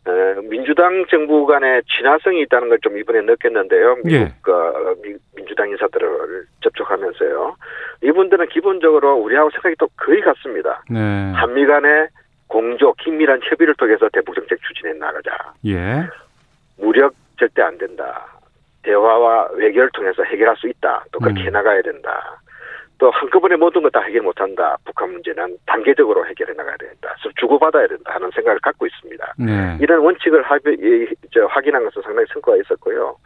에, 0.05 0.41
민주당 0.49 1.05
정부 1.09 1.45
간에 1.45 1.81
친화성이 1.95 2.41
있다는 2.41 2.67
걸 2.69 2.77
좀 2.81 2.97
이번에 2.97 3.21
느꼈는데요. 3.21 3.95
미국 4.03 4.11
예. 4.11 4.51
어, 4.51 4.95
미- 5.01 5.15
민주당 5.35 5.69
인사들을 5.69 6.43
접촉하면서요. 6.61 7.55
이분들은 8.03 8.47
기본적으로 8.49 9.15
우리하고 9.15 9.49
생각이 9.51 9.75
또 9.79 9.87
거의 9.95 10.19
같습니다. 10.21 10.83
네. 10.89 10.99
한미 11.35 11.65
간의 11.65 12.07
공조, 12.53 12.93
긴밀한 12.99 13.39
협의를 13.41 13.73
통해서 13.73 14.07
대북 14.13 14.35
정책 14.35 14.61
추진해 14.61 14.93
나가자. 14.93 15.31
예. 15.65 16.07
무력 16.77 17.15
절대 17.39 17.63
안 17.63 17.75
된다. 17.79 18.27
대화와 18.83 19.49
외교를 19.53 19.89
통해서 19.91 20.21
해결할 20.21 20.55
수 20.57 20.67
있다. 20.67 21.03
또 21.11 21.17
그렇게 21.17 21.41
음. 21.41 21.47
해나가야 21.47 21.81
된다. 21.81 22.39
또 22.99 23.09
한꺼번에 23.09 23.55
모든 23.55 23.81
걸다 23.81 24.01
해결 24.01 24.21
못한다. 24.21 24.77
북한 24.85 25.11
문제는 25.13 25.57
단계적으로 25.65 26.27
해결해 26.27 26.53
나가야 26.53 26.77
된다. 26.77 27.15
주고받아야 27.37 27.87
된다 27.87 28.13
하는 28.13 28.29
생각을 28.35 28.59
갖고 28.59 28.85
있습니다. 28.85 29.33
네. 29.39 29.77
이런 29.81 30.01
원칙을 30.01 30.43
확인한 30.43 31.83
것은 31.85 32.03
상당히 32.03 32.27
성과가 32.33 32.57
있었고요. 32.57 33.17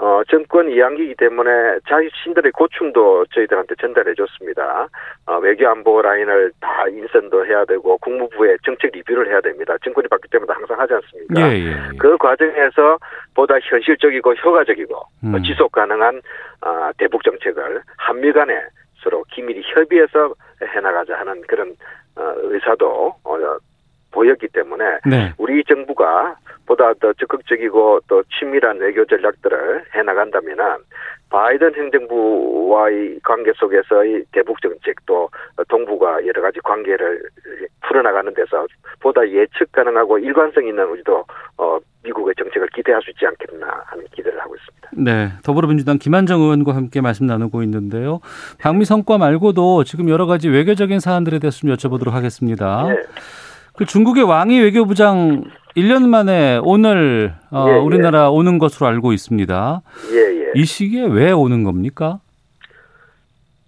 어, 0.00 0.22
정권 0.30 0.70
이양기이기 0.70 1.14
때문에 1.16 1.50
자신들의 1.86 2.52
고충도 2.52 3.26
저희들한테 3.34 3.74
전달해 3.78 4.14
줬습니다. 4.14 4.88
어, 5.26 5.38
외교 5.38 5.68
안보 5.68 6.00
라인을 6.00 6.52
다 6.58 6.88
인선도 6.88 7.44
해야 7.44 7.66
되고 7.66 7.98
국무부에 7.98 8.56
정책 8.64 8.92
리뷰를 8.92 9.28
해야 9.28 9.42
됩니다. 9.42 9.76
정권이 9.84 10.08
바뀔 10.08 10.30
때마다 10.30 10.54
항상 10.54 10.80
하지 10.80 10.94
않습니까? 10.94 11.52
예, 11.52 11.54
예. 11.54 11.66
예. 11.66 11.98
그 11.98 12.16
과정에서 12.16 12.98
보다 13.34 13.56
현실적이고 13.60 14.32
효과적이고 14.36 15.02
음. 15.24 15.34
어, 15.34 15.38
지속 15.42 15.70
가능한 15.72 16.22
아, 16.62 16.92
대북 16.96 17.22
정책을 17.22 17.82
한미 17.98 18.32
간에 18.32 18.54
서로 19.02 19.22
긴밀히 19.30 19.60
협의해서 19.74 20.32
해나가자 20.62 21.18
하는 21.18 21.42
그런 21.42 21.74
어, 22.16 22.32
의사도 22.36 23.14
어, 23.22 23.36
보였기 24.12 24.48
때문에 24.48 24.84
네. 25.06 25.32
우리 25.38 25.62
정부가 25.64 26.36
보다 26.66 26.92
더 26.94 27.12
적극적이고 27.14 28.00
또 28.06 28.22
친밀한 28.38 28.78
외교 28.78 29.04
전략들을 29.04 29.84
해나간다면은 29.94 30.64
바이든 31.30 31.74
행정부와의 31.74 33.20
관계 33.22 33.52
속에서의 33.54 34.24
대북 34.32 34.60
정책 34.60 34.96
또 35.06 35.28
동북아 35.68 36.24
여러 36.26 36.42
가지 36.42 36.58
관계를 36.60 37.22
풀어나가는 37.82 38.32
데서 38.34 38.66
보다 39.00 39.26
예측 39.28 39.70
가능하고 39.72 40.18
일관성 40.18 40.66
있는 40.66 40.84
우리도 40.88 41.24
어, 41.56 41.78
미국의 42.04 42.34
정책을 42.36 42.68
기대할 42.74 43.00
수 43.02 43.10
있지 43.10 43.26
않겠나 43.26 43.82
하는 43.86 44.04
기대를 44.12 44.40
하고 44.40 44.54
있습니다. 44.56 44.90
네, 44.92 45.30
더불어민주당 45.44 45.98
김한정 45.98 46.40
의원과 46.40 46.74
함께 46.74 47.00
말씀 47.00 47.26
나누고 47.26 47.62
있는데요. 47.62 48.20
방미 48.60 48.84
성과 48.84 49.18
말고도 49.18 49.84
지금 49.84 50.08
여러 50.08 50.26
가지 50.26 50.48
외교적인 50.48 50.98
사안들에 50.98 51.38
대해서 51.38 51.58
좀 51.58 51.70
여쭤보도록 51.70 52.10
하겠습니다. 52.10 52.86
예. 52.90 52.96
그 53.80 53.86
중국의 53.86 54.24
왕이 54.24 54.60
외교부장 54.60 55.42
1년 55.74 56.06
만에 56.06 56.60
오늘 56.62 57.32
어, 57.50 57.64
예, 57.66 57.72
예. 57.72 57.78
우리나라 57.78 58.28
오는 58.28 58.58
것으로 58.58 58.86
알고 58.86 59.14
있습니다. 59.14 59.80
예, 60.12 60.18
예. 60.18 60.52
이 60.54 60.66
시기에 60.66 61.06
왜 61.06 61.32
오는 61.32 61.64
겁니까? 61.64 62.18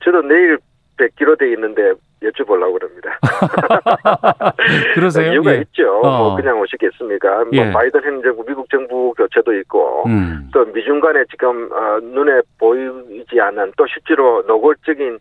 저도 0.05 0.21
내일 0.21 0.59
뵙기로 0.99 1.37
돼 1.37 1.51
있는데 1.53 1.95
여쭤보려고 2.23 2.75
그럽니다. 2.75 3.19
그러세요? 4.95 5.33
이유가 5.33 5.55
예. 5.55 5.61
있죠. 5.63 6.03
어. 6.03 6.19
뭐 6.19 6.37
그냥 6.37 6.61
오시겠습니까? 6.61 7.45
뭐 7.45 7.49
예. 7.55 7.73
바이든 7.73 8.05
행정부, 8.05 8.45
미국 8.47 8.69
정부 8.69 9.15
교체도 9.17 9.55
있고 9.61 10.05
음. 10.09 10.51
또 10.53 10.67
미중 10.67 11.01
간에 11.01 11.25
지금 11.31 11.73
어, 11.73 12.01
눈에 12.03 12.43
보이지 12.59 13.41
않는 13.41 13.73
또 13.79 13.87
실제로 13.87 14.43
노골적인 14.47 15.15
에, 15.15 15.19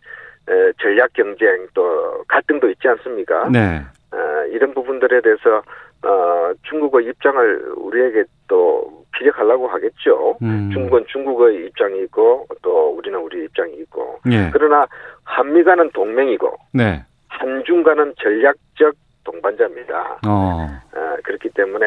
전략 0.80 1.12
경쟁 1.12 1.66
또 1.74 2.24
갈등도 2.28 2.68
있지 2.70 2.88
않습니까? 2.88 3.48
네. 3.48 3.82
어, 4.12 4.46
이런 4.50 4.74
부분들에 4.74 5.20
대해서 5.20 5.62
어, 6.04 6.52
중국의 6.64 7.06
입장을 7.06 7.72
우리에게 7.76 8.24
또 8.48 9.04
피력하려고 9.12 9.68
하겠죠. 9.68 10.36
음. 10.42 10.70
중국은 10.72 11.04
중국의 11.08 11.66
입장이 11.66 12.02
있고 12.04 12.46
또 12.62 12.88
우리는 12.96 13.18
우리 13.18 13.44
입장이 13.44 13.74
있고 13.74 14.18
예. 14.30 14.50
그러나 14.52 14.86
한미 15.24 15.62
간은 15.62 15.90
동맹이고 15.92 16.56
네. 16.72 17.02
한중 17.28 17.82
간은 17.82 18.14
전략적 18.20 18.94
동반자입니다. 19.24 20.18
어. 20.26 20.68
어, 20.94 21.16
그렇기 21.22 21.50
때문에 21.50 21.86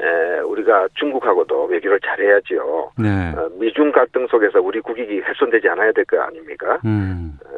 에, 0.00 0.38
우리가 0.40 0.88
중국하고도 0.94 1.64
외교를 1.66 1.98
잘해야지요. 2.00 2.90
네. 2.98 3.32
어, 3.36 3.48
미중 3.58 3.92
갈등 3.92 4.26
속에서 4.26 4.60
우리 4.60 4.80
국익이 4.80 5.20
훼손되지 5.20 5.68
않아야 5.70 5.92
될 5.92 6.04
거 6.04 6.20
아닙니까? 6.20 6.78
음. 6.84 7.38
어, 7.44 7.48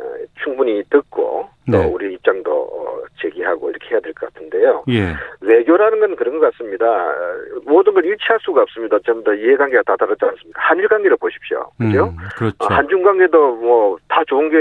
충분히 0.43 0.83
듣고 0.89 1.49
또 1.71 1.79
네. 1.79 1.85
우리 1.85 2.15
입장도 2.15 2.51
어, 2.53 3.03
제기하고 3.21 3.71
이렇게 3.71 3.91
해야 3.91 4.01
될 4.01 4.15
것 4.15 4.33
같은데요. 4.33 4.85
예. 4.89 5.13
외교라는 5.41 5.99
건 6.01 6.17
그런 6.17 6.39
것 6.39 6.53
같습니다. 6.53 6.87
모든 7.65 7.93
걸 7.95 8.05
일치할 8.05 8.39
수가 8.41 8.63
없습니다. 8.63 8.99
전부 9.05 9.25
다 9.25 9.35
이해관계가 9.35 9.83
다 9.83 9.97
다르지 9.97 10.25
않습니까? 10.25 10.61
한일 10.63 10.87
관계를 10.89 11.17
보십시오. 11.17 11.69
그죠? 11.77 12.05
음, 12.07 12.17
그렇죠. 12.37 12.57
어, 12.61 12.67
한중 12.69 13.03
관계도 13.03 13.57
뭐 13.57 13.99
다 14.09 14.23
좋은 14.27 14.49
게 14.49 14.57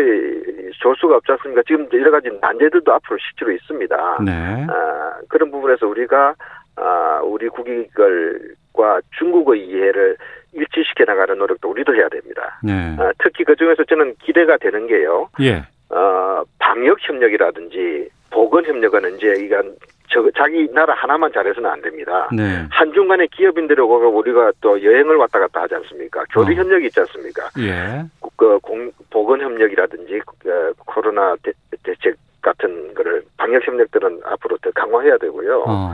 좋을 0.81 0.95
수가 0.97 1.15
없지 1.17 1.31
않습니까? 1.33 1.61
지금 1.67 1.87
여러 1.93 2.11
가지 2.11 2.29
난제들도 2.41 2.91
앞으로 2.93 3.17
실제로 3.19 3.51
있습니다. 3.51 4.17
네. 4.25 4.65
아, 4.69 5.13
그런 5.29 5.49
부분에서 5.51 5.87
우리가 5.87 6.35
아, 6.77 7.21
우리 7.23 7.49
국익을과 7.49 9.01
중국의 9.17 9.67
이해를 9.67 10.17
일치시켜 10.53 11.05
나가는 11.05 11.37
노력도 11.37 11.69
우리도 11.69 11.95
해야 11.95 12.07
됩니다. 12.09 12.59
네. 12.63 12.95
아, 12.99 13.11
특히 13.19 13.43
그 13.43 13.55
중에서 13.55 13.83
저는 13.83 14.15
기대가 14.23 14.57
되는 14.57 14.87
게요. 14.87 15.29
예. 15.41 15.63
어, 15.89 16.43
방역 16.59 16.97
협력이라든지 17.01 18.09
보건 18.29 18.65
협력은 18.65 19.15
이제 19.15 19.33
이건 19.43 19.75
저 20.09 20.23
자기 20.37 20.67
나라 20.71 20.93
하나만 20.93 21.31
잘해서는 21.33 21.69
안 21.69 21.81
됩니다. 21.81 22.29
네. 22.31 22.65
한중 22.69 23.07
간의 23.07 23.27
기업인들하고 23.29 24.09
우리가 24.17 24.51
또 24.61 24.81
여행을 24.81 25.17
왔다 25.17 25.39
갔다 25.39 25.61
하지 25.63 25.75
않습니까? 25.75 26.23
교류 26.31 26.53
어. 26.53 26.55
협력이 26.55 26.85
있지 26.85 26.99
않습니까? 27.01 27.49
예. 27.59 28.03
그 28.37 28.59
공, 28.59 28.91
보건 29.09 29.41
협력이라든지 29.41 30.21
그, 30.39 30.73
코로나 30.85 31.35
대, 31.43 31.51
대책 31.83 32.15
같은 32.41 32.93
거를 32.93 33.23
방역 33.35 33.67
협력들은 33.67 34.21
앞으로 34.23 34.57
더 34.61 34.71
강화해야 34.71 35.17
되고요. 35.17 35.63
어. 35.67 35.91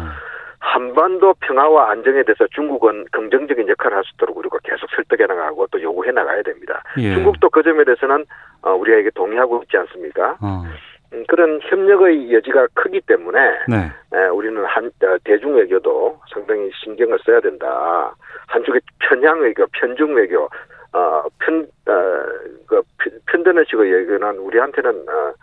한반도 0.67 1.33
평화와 1.41 1.91
안정에 1.91 2.23
대해서 2.23 2.47
중국은 2.55 3.05
긍정적인 3.11 3.67
역할을 3.67 3.97
할 3.97 4.03
수 4.05 4.11
있도록 4.15 4.37
우리가 4.37 4.59
계속 4.63 4.89
설득해 4.91 5.25
나가고 5.27 5.67
또 5.67 5.81
요구해 5.81 6.11
나가야 6.11 6.41
됩니다. 6.41 6.81
예. 6.97 7.13
중국도 7.15 7.49
그 7.49 7.61
점에 7.61 7.83
대해서는 7.83 8.25
어, 8.61 8.71
우리가 8.73 8.97
이게 8.99 9.09
동의하고 9.13 9.61
있지 9.63 9.75
않습니까? 9.77 10.37
어. 10.41 10.63
음, 11.11 11.23
그런 11.27 11.59
협력의 11.63 12.33
여지가 12.33 12.67
크기 12.75 13.01
때문에 13.01 13.39
네. 13.67 13.91
에, 14.13 14.27
우리는 14.29 14.63
한 14.63 14.85
어, 14.85 15.17
대중 15.25 15.53
외교도 15.53 16.17
상당히 16.33 16.71
신경을 16.81 17.19
써야 17.25 17.41
된다. 17.41 18.15
한쪽에 18.47 18.79
편향 18.99 19.41
외교, 19.41 19.65
편중 19.73 20.15
외교, 20.15 20.45
어, 20.93 21.23
편, 21.39 21.67
어, 21.87 22.23
그 22.67 22.81
편- 22.99 23.19
편드는 23.27 23.65
식의 23.69 23.91
외교는 23.91 24.37
우리한테는 24.37 24.91
어, 25.09 25.33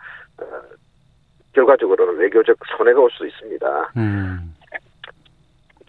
어, 0.41 0.45
결과적으로는 1.53 2.17
외교적 2.17 2.57
손해가 2.75 2.99
올 3.01 3.09
수 3.11 3.27
있습니다. 3.27 3.91
음. 3.97 4.50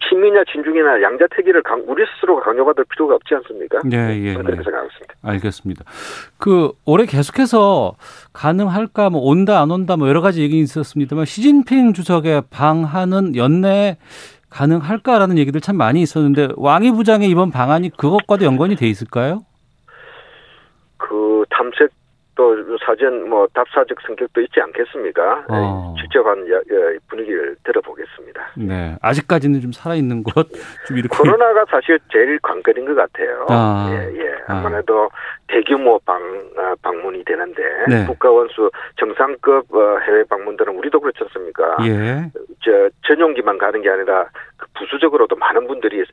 친미냐 0.09 0.43
진중이나 0.51 1.01
양자택일을 1.01 1.63
강, 1.63 1.83
우리 1.87 2.03
스스로가 2.05 2.43
강요받을 2.43 2.85
필요가 2.85 3.15
없지 3.15 3.35
않습니까? 3.35 3.79
예, 3.91 3.97
예, 3.97 4.33
그렇게 4.33 4.59
예. 4.59 4.63
생각하고 4.63 4.87
있습니다. 4.87 5.13
알겠습니다. 5.23 5.85
그 6.37 6.71
올해 6.85 7.05
계속해서 7.05 7.95
가능할까 8.33 9.09
뭐 9.09 9.21
온다 9.21 9.61
안 9.61 9.71
온다 9.71 9.97
뭐 9.97 10.07
여러 10.07 10.21
가지 10.21 10.41
얘기 10.41 10.59
있었습니다만 10.59 11.25
시진핑 11.25 11.93
주석의 11.93 12.43
방한은 12.49 13.35
연내 13.35 13.97
가능할까라는 14.49 15.37
얘기들 15.39 15.61
참 15.61 15.77
많이 15.77 16.01
있었는데 16.01 16.49
왕이 16.57 16.91
부장의 16.91 17.29
이번 17.29 17.51
방안이 17.51 17.89
그것과도 17.97 18.45
연관이 18.45 18.75
돼 18.75 18.87
있을까요? 18.87 19.43
그 20.97 21.43
탐색 21.49 21.89
또 22.35 22.55
사전 22.85 23.29
뭐 23.29 23.47
답사적 23.53 23.97
성격도 24.07 24.41
있지 24.41 24.59
않겠습니까? 24.59 25.45
어. 25.49 25.93
직접 26.01 26.25
한 26.25 26.39
야- 26.49 26.55
야- 26.55 26.97
분위기를 27.07 27.55
들어보겠습니다. 27.63 28.51
네. 28.57 28.95
아직까지는 29.01 29.61
좀 29.61 29.71
살아 29.71 29.95
있는 29.95 30.23
것 30.23 30.47
좀 30.87 30.97
이렇게 30.97 31.15
코로나가 31.15 31.63
사실 31.69 31.99
제일 32.11 32.39
관건인 32.39 32.85
것 32.85 32.95
같아요. 32.95 33.45
아. 33.49 33.87
예, 33.91 34.17
예. 34.19 34.31
아. 34.47 34.57
아무래도 34.57 35.09
대규모 35.47 35.99
방, 36.05 36.21
아, 36.57 36.75
방문이 36.81 37.23
되는데, 37.25 37.61
네. 37.87 38.05
국가 38.05 38.31
원수 38.31 38.71
정상급 38.97 39.73
어, 39.73 39.99
해외 39.99 40.23
방문들은 40.23 40.75
우리도 40.75 40.99
그렇지 40.99 41.19
않습니까? 41.21 41.77
예. 41.85 42.31
저, 42.63 42.89
전용기만 43.07 43.57
가는 43.57 43.81
게 43.81 43.89
아니라, 43.89 44.25
그 44.57 44.65
부수적으로도 44.75 45.35
많은 45.35 45.67
분들이 45.67 46.03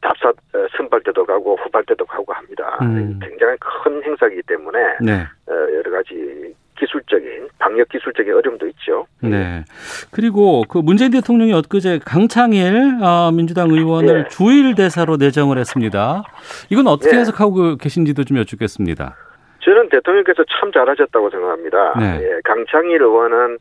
답사, 0.00 0.28
어, 0.28 0.66
선발 0.76 1.02
때도 1.02 1.24
가고, 1.24 1.56
후발 1.56 1.84
때도 1.84 2.04
가고 2.04 2.32
합니다. 2.32 2.78
음. 2.82 3.18
굉장히 3.22 3.56
큰 3.58 4.02
행사이기 4.02 4.42
때문에, 4.42 4.78
네. 5.00 5.22
어, 5.48 5.52
여러 5.52 5.90
가지 5.90 6.54
기술적인, 6.80 7.48
방역 7.58 7.88
기술적인 7.90 8.32
어려움도 8.34 8.66
있죠. 8.68 9.06
네. 9.20 9.64
그리고 10.10 10.64
그 10.68 10.78
문재인 10.78 11.10
대통령이 11.12 11.52
엊그제 11.52 12.00
강창일 12.04 12.98
어, 13.02 13.30
민주당 13.32 13.70
의원을 13.70 14.24
예. 14.24 14.28
주일 14.28 14.74
대사로 14.74 15.16
내정을 15.16 15.58
했습니다. 15.58 16.22
이건 16.70 16.86
어떻게 16.86 17.14
예. 17.16 17.20
해석하고 17.20 17.76
계신지도 17.76 18.24
좀 18.24 18.38
여쭙겠습니다. 18.38 19.14
저는 19.62 19.90
대통령께서 19.90 20.42
참 20.58 20.72
잘하셨다고 20.72 21.28
생각합니다. 21.30 21.98
네. 21.98 22.20
예, 22.22 22.40
강창일 22.44 23.02
의원은 23.02 23.58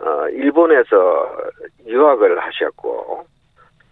어, 0.00 0.28
일본에서 0.30 0.96
유학을 1.86 2.38
하셨고 2.40 3.26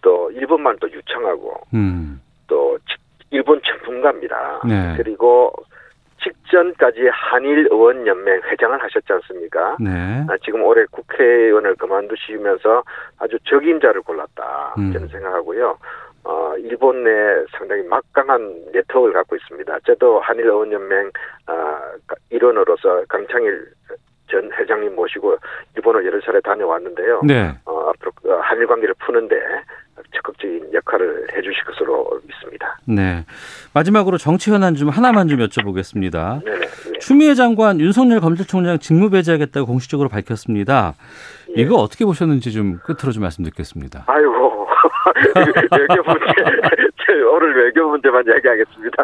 또 0.01 0.31
일본말도 0.31 0.91
유창하고 0.91 1.53
음. 1.75 2.19
또 2.47 2.77
직- 2.89 2.99
일본 3.29 3.61
전문가입니다. 3.63 4.61
네. 4.67 4.95
그리고 4.97 5.53
직전까지 6.51 7.07
한일 7.11 7.67
의원 7.71 8.05
연맹 8.05 8.41
회장을 8.43 8.83
하셨지 8.83 9.13
않습니까? 9.13 9.77
네. 9.79 9.89
아, 10.29 10.37
지금 10.43 10.61
올해 10.63 10.85
국회의원을 10.91 11.75
그만두시면서 11.75 12.83
아주 13.17 13.37
적임자를 13.45 14.01
골랐다 14.01 14.75
음. 14.77 14.91
저는 14.91 15.07
생각하고요. 15.07 15.77
어, 16.23 16.53
일본 16.57 17.03
내 17.03 17.09
상당히 17.57 17.81
막강한 17.83 18.65
네트워크를 18.73 19.13
갖고 19.13 19.35
있습니다. 19.35 19.79
저도 19.85 20.19
한일 20.19 20.45
의원 20.45 20.71
연맹 20.71 21.09
아, 21.47 21.79
일원으로서 22.29 23.03
강창일 23.07 23.65
전 24.29 24.51
회장님 24.53 24.95
모시고 24.95 25.35
일본을 25.75 26.05
여러 26.05 26.19
차례 26.21 26.39
다녀왔는데요. 26.41 27.21
네. 27.25 27.51
어, 27.65 27.89
앞으로 27.89 28.11
그 28.21 28.29
한일 28.29 28.67
관계를 28.67 28.93
푸는데 28.99 29.35
적극적인 30.15 30.73
역할을 30.73 31.27
해주실 31.35 31.63
것으로 31.65 32.19
믿습니다. 32.27 32.77
네. 32.85 33.25
마지막으로 33.73 34.17
정치 34.17 34.51
현안 34.51 34.75
좀 34.75 34.89
하나만 34.89 35.27
좀 35.27 35.39
여쭤보겠습니다. 35.39 36.43
네네. 36.43 36.59
네. 36.59 36.99
추미애 36.99 37.33
장관 37.33 37.79
윤석열 37.79 38.19
검찰총장 38.19 38.79
직무 38.79 39.09
배제하겠다고 39.09 39.65
공식적으로 39.65 40.09
밝혔습니다. 40.09 40.93
예. 41.57 41.61
이거 41.61 41.75
어떻게 41.75 42.05
보셨는지 42.05 42.51
좀 42.51 42.79
끝으로 42.83 43.11
좀 43.11 43.23
말씀 43.23 43.43
듣겠습니다. 43.43 44.05
아이고 44.07 44.67
외교 45.35 46.03
문제 46.03 46.25
제 47.05 47.13
오늘 47.23 47.65
외교 47.65 47.89
문제만 47.89 48.23
이야기하겠습니다. 48.25 49.03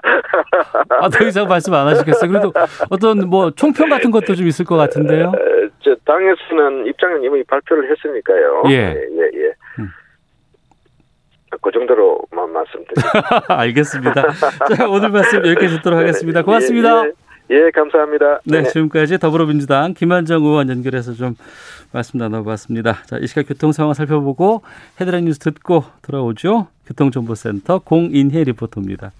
아, 0.90 1.10
더 1.10 1.26
이상 1.26 1.48
말씀 1.48 1.74
안 1.74 1.88
하시겠어요? 1.88 2.30
그래도 2.30 2.54
어떤 2.90 3.30
뭐 3.30 3.52
총평 3.52 3.90
같은 3.90 4.12
것도 4.12 4.36
좀 4.36 4.48
있을 4.48 4.66
것 4.66 4.78
같은데요. 4.78 5.34
에, 5.36 5.70
저 5.82 5.96
당에서는 6.06 6.86
입장은 6.88 7.24
이미 7.24 7.44
발표를 7.44 7.90
했으니까요. 7.92 8.64
예. 8.70 8.74
예, 8.74 9.30
예. 9.34 9.54
음. 9.80 9.90
그 11.62 11.72
정도로 11.72 12.22
만 12.32 12.52
말씀드립니다. 12.52 13.43
알겠습니다. 13.48 14.32
자, 14.76 14.88
오늘 14.89 15.10
말씀 15.10 15.39
여기까지 15.46 15.78
듣도록 15.78 16.00
하겠습니다. 16.00 16.43
고맙습니다. 16.43 17.06
예, 17.06 17.12
예, 17.52 17.65
예, 17.65 17.72
감사합니다. 17.72 18.41
네, 18.46 18.63
네. 18.63 18.70
지금까지 18.70 19.20
더불어민주당 19.20 19.93
김한정 19.93 20.43
의원 20.43 20.70
연결해서 20.70 21.13
좀 21.13 21.36
말씀 21.91 22.20
나눠봤습니다. 22.20 23.04
자, 23.06 23.17
이 23.17 23.28
시각 23.28 23.48
교통 23.48 23.72
상황 23.72 23.93
살펴보고 23.93 24.63
헤드라인 25.00 25.26
뉴스 25.26 25.39
듣고 25.39 25.84
돌아오죠. 26.02 26.67
교통정보센터 26.88 27.80
공인혜 27.80 28.43
리포터입니다. 28.43 29.12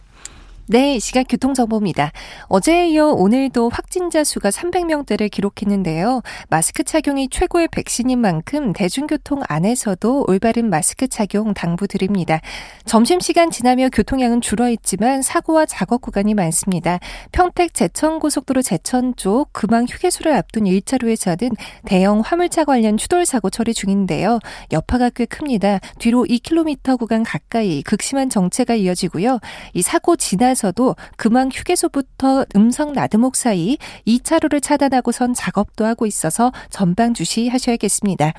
네, 0.70 0.96
이 0.96 1.00
시각 1.00 1.28
교통정보입니다. 1.30 2.12
어제에 2.50 2.90
이어 2.90 3.08
오늘도 3.08 3.70
확진자 3.70 4.26
수가 4.26 4.50
300명대를 4.50 5.32
기록했는데요. 5.32 6.22
마스크 6.50 6.84
착용이 6.84 7.30
최고의 7.30 7.70
백신인 7.72 8.20
만큼 8.20 8.74
대중교통 8.74 9.44
안에서도 9.48 10.26
올바른 10.28 10.70
마스크 10.70 11.08
착용 11.08 11.54
당부드립니다. 11.54 12.42
점심시간 12.84 13.50
지나며 13.50 13.88
교통량은 13.88 14.42
줄어있지만 14.42 15.22
사고와 15.22 15.66
작업 15.66 16.02
구간이 16.02 16.34
많습니다. 16.34 17.00
평택 17.32 17.74
제천고속도로 17.74 18.62
제천 18.62 19.16
쪽 19.16 19.54
금왕 19.54 19.86
휴게소를 19.90 20.34
앞둔 20.34 20.66
1차로에서는 20.66 21.56
대형 21.86 22.20
화물차 22.20 22.66
관련 22.66 22.98
추돌 22.98 23.26
사고 23.26 23.50
처리 23.50 23.74
중인데요. 23.74 24.40
여파가 24.74 25.12
꽤 25.12 25.24
큽니다. 25.24 25.80
뒤로 25.98 26.26
2km 26.26 27.00
구간 27.00 27.24
가까이 27.24 27.82
극심한 27.84 28.30
정체가 28.30 28.76
이어지고요. 28.76 29.40
이 29.74 29.82
사고 29.82 30.18
지나 30.18 30.57
서도 30.58 30.98
금왕 31.16 31.52
휴게소부터 31.54 32.46
음성 32.58 32.92
나드목 32.92 33.38
사이 33.38 33.78
2차로를 34.06 34.62
차단하고선 34.62 35.34
작업도 35.34 35.86
하고 35.86 36.06
있어서 36.06 36.52
전방 36.70 37.14
주시하셔야겠습니다. 37.14 38.34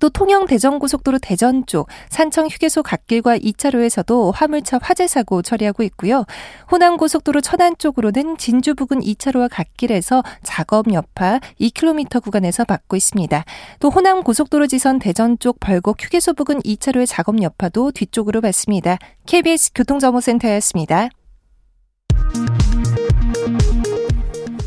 또 0.00 0.08
통영 0.08 0.46
대전고속도로 0.46 1.18
대전 1.18 1.66
쪽 1.66 1.88
산청 2.08 2.46
휴게소 2.46 2.82
갓길과 2.82 3.38
2차로에서도 3.38 4.32
화물차 4.34 4.78
화재 4.82 5.06
사고 5.06 5.42
처리하고 5.42 5.82
있고요. 5.84 6.24
호남 6.70 6.96
고속도로 6.96 7.40
천안 7.40 7.76
쪽으로는 7.76 8.36
진주 8.38 8.74
부근 8.74 9.00
2차로와 9.00 9.48
갓길에서 9.50 10.22
작업 10.42 10.92
여파 10.92 11.40
2km 11.60 12.22
구간에서 12.22 12.64
받고 12.64 12.96
있습니다. 12.96 13.44
또 13.80 13.90
호남 13.90 14.22
고속도로 14.22 14.66
지선 14.66 14.98
대전 14.98 15.38
쪽 15.38 15.60
벌곡 15.60 16.02
휴게소 16.02 16.34
부근 16.34 16.60
2차로의 16.60 17.06
작업 17.06 17.40
여파도 17.42 17.90
뒤쪽으로 17.92 18.40
받습니다. 18.40 18.98
KBS 19.26 19.72
교통정보센터였습니다. 19.74 21.08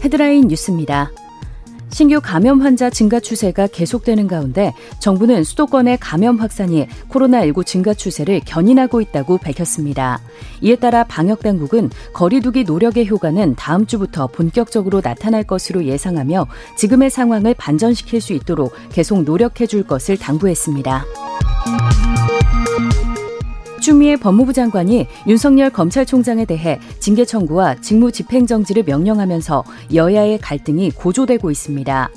헤드라인 0.05 0.49
뉴스입니다. 0.49 1.09
신규 1.89 2.19
감염 2.21 2.61
환자 2.61 2.91
증가 2.91 3.19
추세가 3.19 3.65
계속되는 3.65 4.27
가운데 4.27 4.71
정부는 4.99 5.43
수도권의 5.43 5.97
감염 5.99 6.37
확산이 6.37 6.87
코로나19 7.09 7.65
증가 7.65 7.95
추세를 7.95 8.41
견인하고 8.45 9.01
있다고 9.01 9.39
밝혔습니다. 9.39 10.21
이에 10.61 10.75
따라 10.75 11.05
방역 11.05 11.39
당국은 11.39 11.89
거리두기 12.13 12.65
노력의 12.65 13.07
효과는 13.07 13.55
다음 13.55 13.87
주부터 13.87 14.27
본격적으로 14.27 15.01
나타날 15.03 15.43
것으로 15.43 15.85
예상하며 15.85 16.45
지금의 16.77 17.09
상황을 17.09 17.55
반전시킬 17.55 18.21
수 18.21 18.33
있도록 18.33 18.73
계속 18.91 19.23
노력해 19.23 19.65
줄 19.65 19.87
것을 19.87 20.17
당부했습니다. 20.17 21.03
추미애 23.85 24.15
법무부 24.15 24.51
장관이 24.51 25.05
윤석열 25.27 25.69
검찰총장에 25.69 26.45
대해 26.45 26.79
징계 26.97 27.23
청구와 27.23 27.81
직무 27.81 28.11
집행 28.11 28.47
정지를 28.47 28.81
명령하면서 28.81 29.63
여야의 29.93 30.39
갈등이 30.39 30.89
고조되고 30.89 31.51
있습니다. 31.51 32.09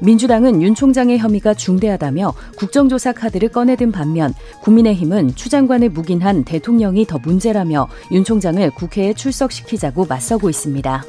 민주당은 0.00 0.60
윤 0.60 0.74
총장의 0.74 1.16
혐의가 1.16 1.54
중대하다며 1.54 2.34
국정조사 2.58 3.12
카드를 3.12 3.48
꺼내든 3.48 3.90
반면 3.90 4.34
국민의힘은 4.64 5.34
추 5.34 5.48
장관을 5.48 5.88
묵인한 5.88 6.44
대통령이 6.44 7.06
더 7.06 7.18
문제라며 7.18 7.88
윤 8.12 8.22
총장을 8.22 8.70
국회에 8.72 9.14
출석시키자고 9.14 10.04
맞서고 10.04 10.50
있습니다. 10.50 11.04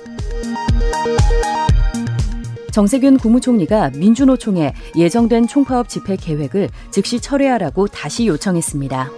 정세균 2.72 3.18
국무총리가 3.18 3.92
민주노총에 3.98 4.76
예정된 4.96 5.48
총파업 5.48 5.90
집회 5.90 6.16
계획을 6.16 6.70
즉시 6.90 7.20
철회하라고 7.20 7.88
다시 7.88 8.28
요청했습니다. 8.28 9.12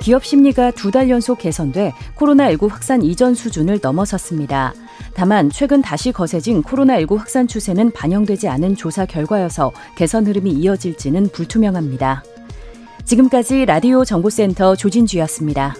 기업 0.00 0.24
심리가 0.24 0.70
두 0.70 0.90
달 0.90 1.10
연속 1.10 1.38
개선돼 1.38 1.92
코로나19 2.16 2.70
확산 2.70 3.02
이전 3.02 3.34
수준을 3.34 3.80
넘어섰습니다. 3.82 4.72
다만 5.12 5.50
최근 5.50 5.82
다시 5.82 6.12
거세진 6.12 6.62
코로나19 6.62 7.18
확산 7.18 7.46
추세는 7.46 7.90
반영되지 7.90 8.48
않은 8.48 8.76
조사 8.76 9.04
결과여서 9.04 9.72
개선 9.96 10.26
흐름이 10.26 10.50
이어질지는 10.52 11.28
불투명합니다. 11.28 12.22
지금까지 13.04 13.66
라디오 13.66 14.04
정보센터 14.04 14.76
조진주였습니다. 14.76 15.74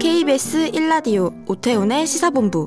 KBS 0.00 0.70
1라디오 0.72 1.32
오태훈의 1.48 2.06
시사본부 2.06 2.66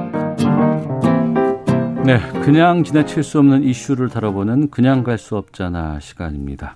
네, 2.05 2.19
그냥 2.43 2.83
지나칠 2.83 3.23
수 3.23 3.37
없는 3.39 3.63
이슈를 3.63 4.09
다뤄보는 4.09 4.69
그냥 4.71 5.03
갈 5.03 5.17
수 5.17 5.37
없잖아 5.37 5.99
시간입니다. 5.99 6.75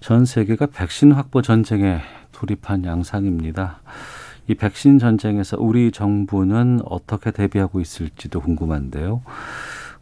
전 0.00 0.24
세계가 0.24 0.66
백신 0.66 1.12
확보 1.12 1.42
전쟁에 1.42 2.00
돌입한 2.32 2.84
양상입니다. 2.84 3.80
이 4.46 4.54
백신 4.54 4.98
전쟁에서 4.98 5.56
우리 5.58 5.90
정부는 5.90 6.80
어떻게 6.84 7.30
대비하고 7.32 7.80
있을지도 7.80 8.40
궁금한데요. 8.40 9.22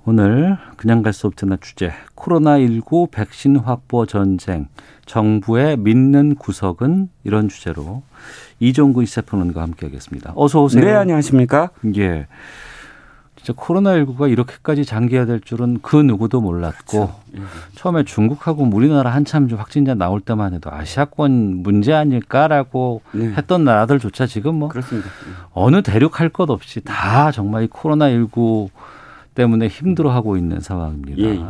오늘 0.05 0.59
그냥 0.77 1.03
갈 1.03 1.13
수 1.13 1.27
없잖아 1.27 1.57
주제 1.61 1.93
코로나19 2.15 3.11
백신 3.11 3.57
확보 3.57 4.05
전쟁 4.07 4.69
정부의 5.07 5.79
믿는 5.79 6.35
구석은 6.37 7.09
이런 7.25 7.49
주제로 7.49 8.03
이종구 8.61 9.03
이세평론가 9.03 9.63
함께하겠습니다. 9.63 10.35
어서 10.37 10.63
오세요. 10.63 10.85
네 10.85 10.93
안녕하십니까? 10.93 11.71
예. 11.97 12.27
진짜 13.37 13.53
코로나19가 13.53 14.31
이렇게까지 14.31 14.85
장기화될 14.85 15.41
줄은 15.41 15.79
그 15.83 15.97
누구도 15.97 16.41
몰랐고 16.41 17.07
그렇죠. 17.31 17.47
처음에 17.75 18.03
중국하고 18.05 18.65
우리나라 18.73 19.11
한참 19.11 19.49
확진자 19.57 19.95
나올 19.95 20.21
때만 20.21 20.55
해도 20.55 20.71
아시아권 20.73 21.63
문제 21.63 21.93
아닐까라고 21.93 23.03
네. 23.13 23.27
했던 23.37 23.65
나라들조차 23.65 24.27
지금 24.27 24.57
뭐 24.57 24.69
그렇습니다. 24.69 25.09
어느 25.53 25.83
대륙 25.83 26.19
할 26.21 26.31
것 26.31 26.51
없이 26.51 26.81
다 26.81 27.31
정말 27.31 27.65
이 27.65 27.69
코로나19 27.69 28.69
때문에 29.35 29.69
힘들어하고 29.69 30.37
있는 30.37 30.61
상황입니다. 30.61 31.23
예, 31.23 31.37
예. 31.37 31.45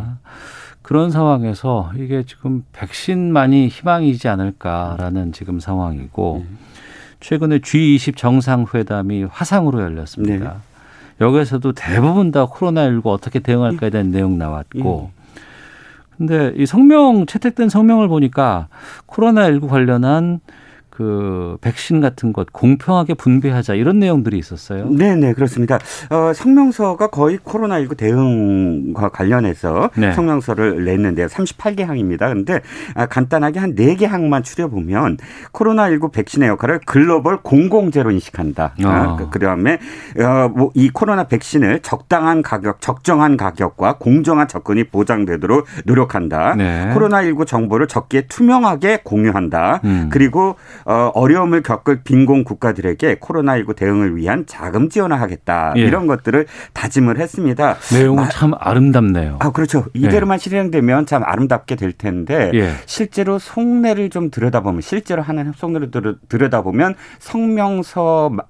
그런 0.82 1.10
상황에서 1.10 1.90
이게 1.96 2.24
지금 2.24 2.64
백신만이 2.72 3.68
희망이지 3.68 4.28
않을까라는 4.28 5.32
지금 5.32 5.58
상황이고 5.60 6.44
네. 6.48 6.56
최근에 7.20 7.58
G20 7.60 8.16
정상회담이 8.16 9.24
화상으로 9.24 9.80
열렸습니다. 9.80 10.52
네. 10.52 10.56
여기에서도 11.20 11.72
대부분 11.72 12.30
다 12.30 12.46
코로나19 12.46 13.06
어떻게 13.06 13.38
대응할까에 13.38 13.90
대한 13.90 14.10
내용 14.10 14.38
나왔고 14.38 15.10
예. 15.10 15.40
근데 16.16 16.52
이 16.56 16.66
성명 16.66 17.26
채택된 17.26 17.68
성명을 17.68 18.08
보니까 18.08 18.68
코로나19 19.06 19.68
관련한 19.68 20.40
그 20.96 21.58
백신 21.60 22.00
같은 22.00 22.32
것 22.32 22.52
공평하게 22.52 23.14
분배하자 23.14 23.74
이런 23.74 23.98
내용들이 23.98 24.38
있었어요. 24.38 24.88
네, 24.90 25.16
네, 25.16 25.32
그렇습니다. 25.32 25.78
어, 26.10 26.32
성명서가 26.32 27.08
거의 27.08 27.38
코로나19 27.38 27.96
대응과 27.96 29.08
관련해서 29.08 29.90
네. 29.96 30.12
성명서를 30.12 30.84
냈는데요. 30.84 31.26
38개 31.26 31.82
항입니다. 31.84 32.28
그런데 32.28 32.60
아, 32.94 33.06
간단하게 33.06 33.58
한 33.58 33.74
4개 33.74 34.06
항만 34.06 34.42
추려 34.44 34.68
보면 34.68 35.18
코로나19 35.52 36.12
백신의 36.12 36.48
역할을 36.50 36.80
글로벌 36.86 37.38
공공재로 37.38 38.10
인식한다. 38.12 38.74
아. 38.84 38.88
아, 38.88 39.16
그, 39.16 39.30
그다음에 39.30 39.78
어, 40.18 40.48
뭐 40.48 40.70
이 40.76 40.90
코로나 40.90 41.24
백신을 41.24 41.80
적당한 41.80 42.42
가격, 42.42 42.80
적정한 42.82 43.36
가격과 43.38 43.96
공정한 43.98 44.46
접근이 44.46 44.84
보장되도록 44.84 45.66
노력한다. 45.84 46.54
네. 46.54 46.92
코로나19 46.94 47.46
정보를 47.46 47.88
적게 47.88 48.26
투명하게 48.26 49.00
공유한다. 49.02 49.80
음. 49.84 50.08
그리고 50.12 50.56
어, 50.86 51.10
어려움을 51.14 51.62
겪을 51.62 52.02
빈곤 52.04 52.44
국가들에게 52.44 53.16
코로나19 53.16 53.74
대응을 53.74 54.16
위한 54.16 54.46
자금 54.46 54.88
지원을 54.88 55.20
하겠다. 55.20 55.74
예. 55.76 55.80
이런 55.80 56.06
것들을 56.06 56.46
다짐을 56.74 57.18
했습니다. 57.18 57.76
내용은 57.92 58.22
마, 58.22 58.28
참 58.28 58.52
아름답네요. 58.56 59.38
아, 59.40 59.50
그렇죠. 59.50 59.86
이대로만 59.94 60.36
예. 60.36 60.38
실행되면 60.38 61.06
참 61.06 61.24
아름답게 61.24 61.74
될 61.74 61.90
텐데 61.92 62.52
예. 62.54 62.74
실제로 62.86 63.40
속내를 63.40 64.10
좀 64.10 64.30
들여다보면 64.30 64.80
실제로 64.80 65.22
하는 65.22 65.52
속내를 65.56 65.90
들여다보면 66.28 66.94
성명서만으로 67.18 68.42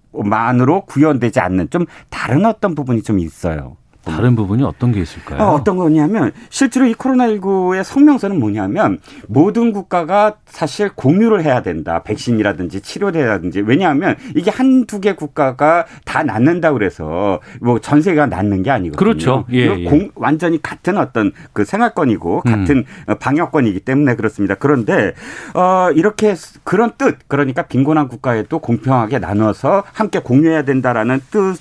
구현되지 0.86 1.40
않는 1.40 1.70
좀 1.70 1.86
다른 2.10 2.44
어떤 2.44 2.74
부분이 2.74 3.02
좀 3.02 3.18
있어요. 3.18 3.78
다른 4.12 4.36
부분이 4.36 4.62
어떤 4.62 4.92
게 4.92 5.00
있을까요? 5.00 5.42
어, 5.42 5.64
떤 5.64 5.76
거냐면 5.76 6.32
실제로 6.50 6.86
이 6.86 6.94
코로나19의 6.94 7.82
성명서는 7.82 8.38
뭐냐면 8.38 8.98
모든 9.28 9.72
국가가 9.72 10.36
사실 10.46 10.90
공유를 10.94 11.42
해야 11.44 11.62
된다. 11.62 12.02
백신이라든지 12.02 12.80
치료제라든지 12.80 13.60
왜냐하면 13.60 14.16
이게 14.34 14.50
한두 14.50 15.00
개 15.00 15.14
국가가 15.14 15.86
다 16.04 16.22
낫는다 16.22 16.72
그래서 16.72 17.40
뭐 17.60 17.78
전 17.86 18.02
세계가 18.02 18.26
낫는 18.26 18.62
게 18.62 18.70
아니거든요. 18.70 18.98
그렇죠. 18.98 19.44
예, 19.52 19.76
예. 19.78 19.84
공, 19.84 20.10
완전히 20.16 20.60
같은 20.60 20.96
어떤 20.98 21.30
그 21.52 21.64
생활권이고 21.64 22.42
음. 22.46 22.50
같은 22.50 22.84
음. 23.08 23.14
방역권이기 23.18 23.80
때문에 23.80 24.16
그렇습니다. 24.16 24.54
그런데 24.56 25.12
어 25.54 25.90
이렇게 25.94 26.34
그런 26.64 26.92
뜻 26.98 27.18
그러니까 27.28 27.62
빈곤한 27.62 28.08
국가에도 28.08 28.58
공평하게 28.58 29.18
나눠서 29.20 29.84
함께 29.92 30.18
공유해야 30.18 30.62
된다라는 30.62 31.20
뜻 31.30 31.56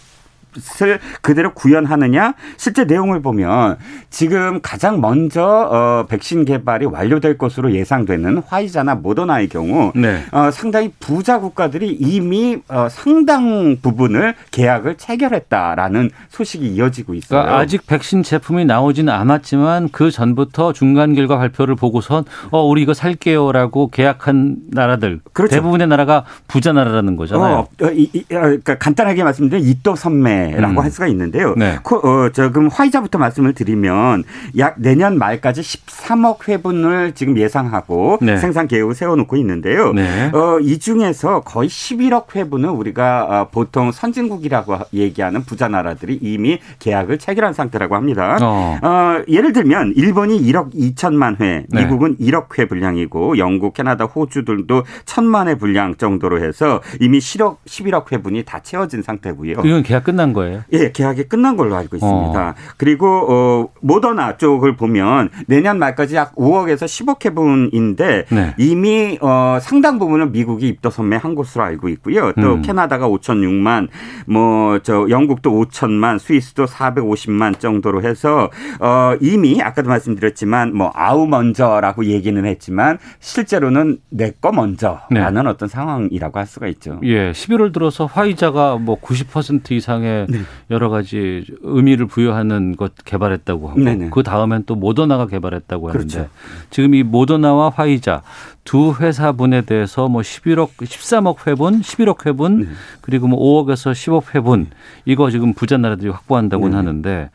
것을 0.56 1.00
그대로 1.22 1.54
구현하느냐 1.54 2.34
실제 2.58 2.86
내용을 2.86 3.22
보면 3.22 3.78
지금 4.10 4.60
가장 4.62 5.02
먼저 5.02 5.44
어, 5.44 6.06
백신 6.08 6.46
개발이 6.46 6.86
완료될 6.86 7.38
것으로 7.38 7.74
예상되는 7.74 8.44
화이자나 8.48 8.96
모더나의 8.96 9.50
경우 9.50 9.92
네. 9.96 10.24
어, 10.32 10.52
상당히 10.52 10.92
부자 11.00 11.40
국가들이 11.40 11.92
이미 11.92 12.58
어, 12.68 12.88
상당 12.90 13.78
부분을 13.82 14.36
계약을 14.52 14.96
체결했다라는 14.96 16.10
소식이 16.30 16.68
이어지고 16.68 17.14
있어요. 17.14 17.42
그러니까 17.42 17.60
아직 17.60 17.86
백신 17.88 18.24
제품이 18.24 18.66
나오지는 18.66 19.12
않았지만 19.14 19.90
그 19.92 20.12
전부터 20.12 20.74
중간 20.74 21.14
결과 21.14 21.38
발표를 21.38 21.76
보고선 21.76 22.26
어 22.52 22.64
우리 22.64 22.82
이거 22.82 22.94
살게요라고 22.94 23.90
계약한 23.90 24.58
나라들 24.70 25.20
그렇죠. 25.34 25.56
대부분의 25.56 25.88
나라가 25.88 26.24
부자 26.48 26.72
나라라는 26.72 27.16
거잖아요. 27.16 27.68
어, 27.82 27.88
이, 27.92 28.10
이, 28.14 28.20
어, 28.32 28.40
그러니까 28.40 28.78
간단하게 28.78 29.24
말씀드리면 29.24 29.70
이또 29.70 29.96
선매 29.96 30.45
한해라고 30.46 30.74
음. 30.74 30.84
할 30.84 30.92
수가 30.92 31.08
있는데요. 31.08 31.54
네. 31.58 31.78
어, 31.84 32.30
저금 32.32 32.68
화이자부터 32.68 33.18
말씀을 33.18 33.54
드리면 33.54 34.24
약 34.58 34.76
내년 34.78 35.18
말까지 35.18 35.62
13억 35.62 36.48
회분을 36.48 37.14
지금 37.14 37.38
예상하고 37.38 38.20
네. 38.22 38.38
생산 38.38 38.68
계획을 38.68 38.94
세워놓고 38.94 39.36
있는데요. 39.38 39.94
네. 39.94 40.32
어, 40.34 40.60
이 40.60 40.80
중에서 40.80 41.42
거의 41.42 41.70
11억 41.70 42.36
회분은 42.36 42.70
우리가 42.70 43.24
어, 43.24 43.48
보통 43.52 43.92
선진국이라고 43.92 44.78
얘기하는 44.94 45.44
부자 45.44 45.68
나라들이 45.68 46.20
이미 46.22 46.60
계약을 46.80 47.20
체결한 47.20 47.54
상태라고 47.54 47.96
합니다. 47.96 48.38
어. 48.42 48.78
어 48.82 49.24
예를 49.28 49.54
들면 49.54 49.94
일본이 49.96 50.40
1억 50.42 50.74
2천만 50.74 51.40
회, 51.40 51.66
네. 51.70 51.84
미국은 51.84 52.18
1억 52.18 52.58
회 52.58 52.66
분량이고 52.66 53.38
영국, 53.38 53.74
캐나다, 53.74 54.06
호주들도 54.06 54.84
천만 55.06 55.48
회 55.48 55.56
분량 55.56 55.96
정도로 55.96 56.44
해서 56.44 56.82
이미 57.00 57.20
10억, 57.20 57.58
11억 57.66 58.12
회분이 58.12 58.44
다 58.44 58.60
채워진 58.60 59.02
상태고요. 59.02 59.54
이건 59.64 59.84
계약 59.84 60.04
끝난 60.04 60.34
거예요? 60.36 60.62
예, 60.74 60.92
계약이 60.92 61.24
끝난 61.24 61.58
걸로 61.58 61.76
알고 61.76 61.96
있습니다. 61.98 62.50
어. 62.50 62.54
그리고 62.78 63.26
어, 63.28 63.70
모더나 63.82 64.38
쪽을 64.38 64.76
보면 64.76 65.30
내년 65.48 65.80
말까지 65.80 66.16
약 66.16 66.36
5억에서 66.36 66.86
10억 66.86 67.26
회분인데 67.26 68.26
네. 68.30 68.54
이미 68.60 69.18
어, 69.22 69.58
상당 69.60 69.98
부분은 69.98 70.32
미국이 70.32 70.68
입도 70.68 70.92
선매한 70.92 71.34
것으로 71.34 71.64
알고 71.64 71.90
있고요. 71.90 72.32
또 72.34 72.54
음. 72.56 72.62
캐나다가 72.62 73.10
5천육만, 73.10 73.88
뭐 74.28 74.76
저 74.84 75.08
영국도 75.10 75.52
5천만, 75.52 76.20
스위스도 76.20 76.66
450만 76.66 77.60
정도로 77.60 78.04
해서 78.04 78.50
어, 78.80 79.16
이미 79.22 79.62
아까도 79.62 79.90
말씀드렸지만 79.90 80.76
뭐 80.76 80.92
아우 80.94 81.26
먼저라고 81.28 82.06
얘기는 82.06 82.44
했지만 82.46 83.00
실제로는 83.20 84.00
내 84.10 84.36
거 84.42 84.52
먼저라는 84.52 85.44
네. 85.44 85.50
어떤 85.50 85.70
상황이라고 85.70 86.38
할 86.38 86.46
수가 86.46 86.68
있죠. 86.68 87.00
예, 87.04 87.32
11월 87.32 87.74
들어서 87.74 88.06
화이자가 88.06 88.76
뭐 88.78 89.00
90% 89.00 89.72
이상의 89.72 90.15
네. 90.30 90.40
여러 90.72 90.90
가지 90.90 91.46
의미를 91.62 92.06
부여하는 92.06 92.76
것 92.76 92.94
개발했다고 93.04 93.70
하고 93.70 93.80
네네. 93.80 94.10
그 94.12 94.24
다음엔 94.24 94.64
또 94.66 94.76
모더나가 94.76 95.28
개발했다고 95.28 95.90
하는데 95.90 96.08
그렇죠. 96.08 96.30
지금 96.70 96.96
이 96.96 97.04
모더나와 97.04 97.70
화이자 97.70 98.22
두 98.64 98.94
회사분에 98.94 99.62
대해서 99.62 100.08
뭐 100.08 100.22
11억, 100.22 100.70
13억 100.78 101.48
회분, 101.48 101.82
11억 101.82 102.26
회분, 102.26 102.62
네. 102.62 102.68
그리고 103.02 103.28
뭐 103.28 103.64
5억에서 103.66 103.92
10억 103.92 104.34
회분 104.34 104.68
이거 105.06 105.30
지금 105.30 105.54
부자 105.54 105.78
나라들이 105.78 106.10
확보한다고는 106.10 106.72
네. 106.72 106.78
하는데 106.78 107.30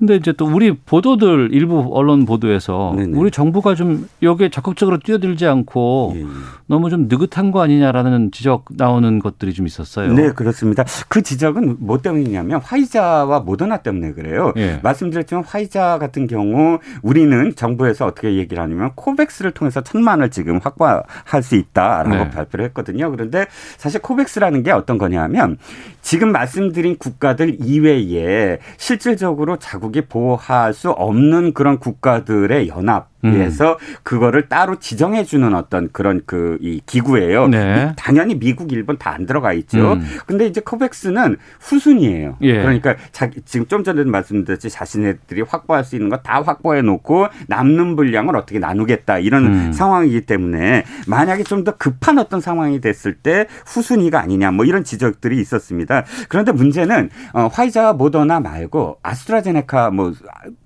근데 0.00 0.16
이제 0.16 0.32
또 0.32 0.46
우리 0.46 0.72
보도들 0.72 1.50
일부 1.52 1.90
언론 1.92 2.24
보도에서 2.24 2.94
네네. 2.96 3.18
우리 3.18 3.30
정부가 3.30 3.74
좀 3.74 4.08
여기에 4.22 4.48
적극적으로 4.48 4.98
뛰어들지 4.98 5.46
않고 5.46 6.14
예, 6.16 6.20
예. 6.22 6.26
너무 6.66 6.88
좀 6.88 7.06
느긋한 7.06 7.50
거 7.50 7.60
아니냐라는 7.60 8.30
지적 8.30 8.64
나오는 8.70 9.18
것들이 9.18 9.52
좀 9.52 9.66
있었어요. 9.66 10.14
네, 10.14 10.32
그렇습니다. 10.32 10.84
그 11.08 11.20
지적은 11.20 11.76
뭐 11.80 12.00
때문이냐면 12.00 12.62
화이자와 12.62 13.40
모더나 13.40 13.78
때문에 13.78 14.12
그래요. 14.12 14.54
예. 14.56 14.80
말씀드렸지만 14.82 15.44
화이자 15.44 15.98
같은 15.98 16.26
경우 16.26 16.78
우리는 17.02 17.54
정부에서 17.54 18.06
어떻게 18.06 18.36
얘기를 18.36 18.62
하냐면 18.62 18.92
코백스를 18.94 19.50
통해서 19.50 19.82
천만을 19.82 20.30
지금 20.30 20.60
확보할 20.62 21.02
수 21.42 21.56
있다라고 21.56 22.24
네. 22.24 22.30
발표를 22.30 22.64
했거든요. 22.66 23.10
그런데 23.10 23.44
사실 23.76 24.00
코백스라는 24.00 24.62
게 24.62 24.70
어떤 24.70 24.96
거냐면 24.96 25.58
지금 26.00 26.32
말씀드린 26.32 26.96
국가들 26.96 27.58
이외에 27.60 28.60
실질적으로 28.78 29.58
자국 29.58 29.89
이 29.96 30.00
보호할 30.02 30.72
수 30.74 30.90
없는 30.90 31.52
그런 31.54 31.78
국가들의 31.78 32.68
연합 32.68 33.08
위해서 33.22 33.72
음. 33.72 33.94
그거를 34.02 34.48
따로 34.48 34.78
지정해 34.78 35.24
주는 35.24 35.54
어떤 35.54 35.90
그런 35.92 36.22
그 36.24 36.56
이 36.62 36.80
기구예요. 36.86 37.48
네. 37.48 37.92
당연히 37.96 38.38
미국, 38.38 38.72
일본 38.72 38.96
다 38.96 39.10
안 39.10 39.26
들어가 39.26 39.52
있죠. 39.52 39.92
음. 39.94 40.06
근데 40.26 40.46
이제 40.46 40.60
코백스는 40.62 41.36
후순이에요. 41.60 42.36
예. 42.40 42.62
그러니까 42.62 42.96
자기 43.12 43.42
지금 43.42 43.66
좀 43.66 43.84
전에 43.84 44.04
말씀드렸지 44.04 44.70
자신네들이 44.70 45.42
확보할 45.42 45.84
수 45.84 45.96
있는 45.96 46.08
거 46.08 46.20
다 46.22 46.40
확보해 46.42 46.80
놓고 46.82 47.26
남는 47.48 47.96
분량을 47.96 48.36
어떻게 48.36 48.58
나누겠다 48.58 49.18
이런 49.18 49.46
음. 49.46 49.72
상황이기 49.72 50.22
때문에 50.22 50.84
만약에 51.06 51.42
좀 51.44 51.60
더 51.64 51.76
급한 51.76 52.18
어떤 52.18 52.40
상황이 52.40 52.80
됐을 52.80 53.14
때 53.14 53.46
후순위가 53.66 54.18
아니냐 54.18 54.50
뭐 54.50 54.64
이런 54.64 54.82
지적들이 54.82 55.38
있었습니다. 55.40 56.04
그런데 56.30 56.52
문제는 56.52 57.10
어, 57.34 57.48
화이자와 57.52 57.92
모더나 57.92 58.40
말고 58.40 58.96
아스트라제네카 59.02 59.69
뭐 59.90 60.12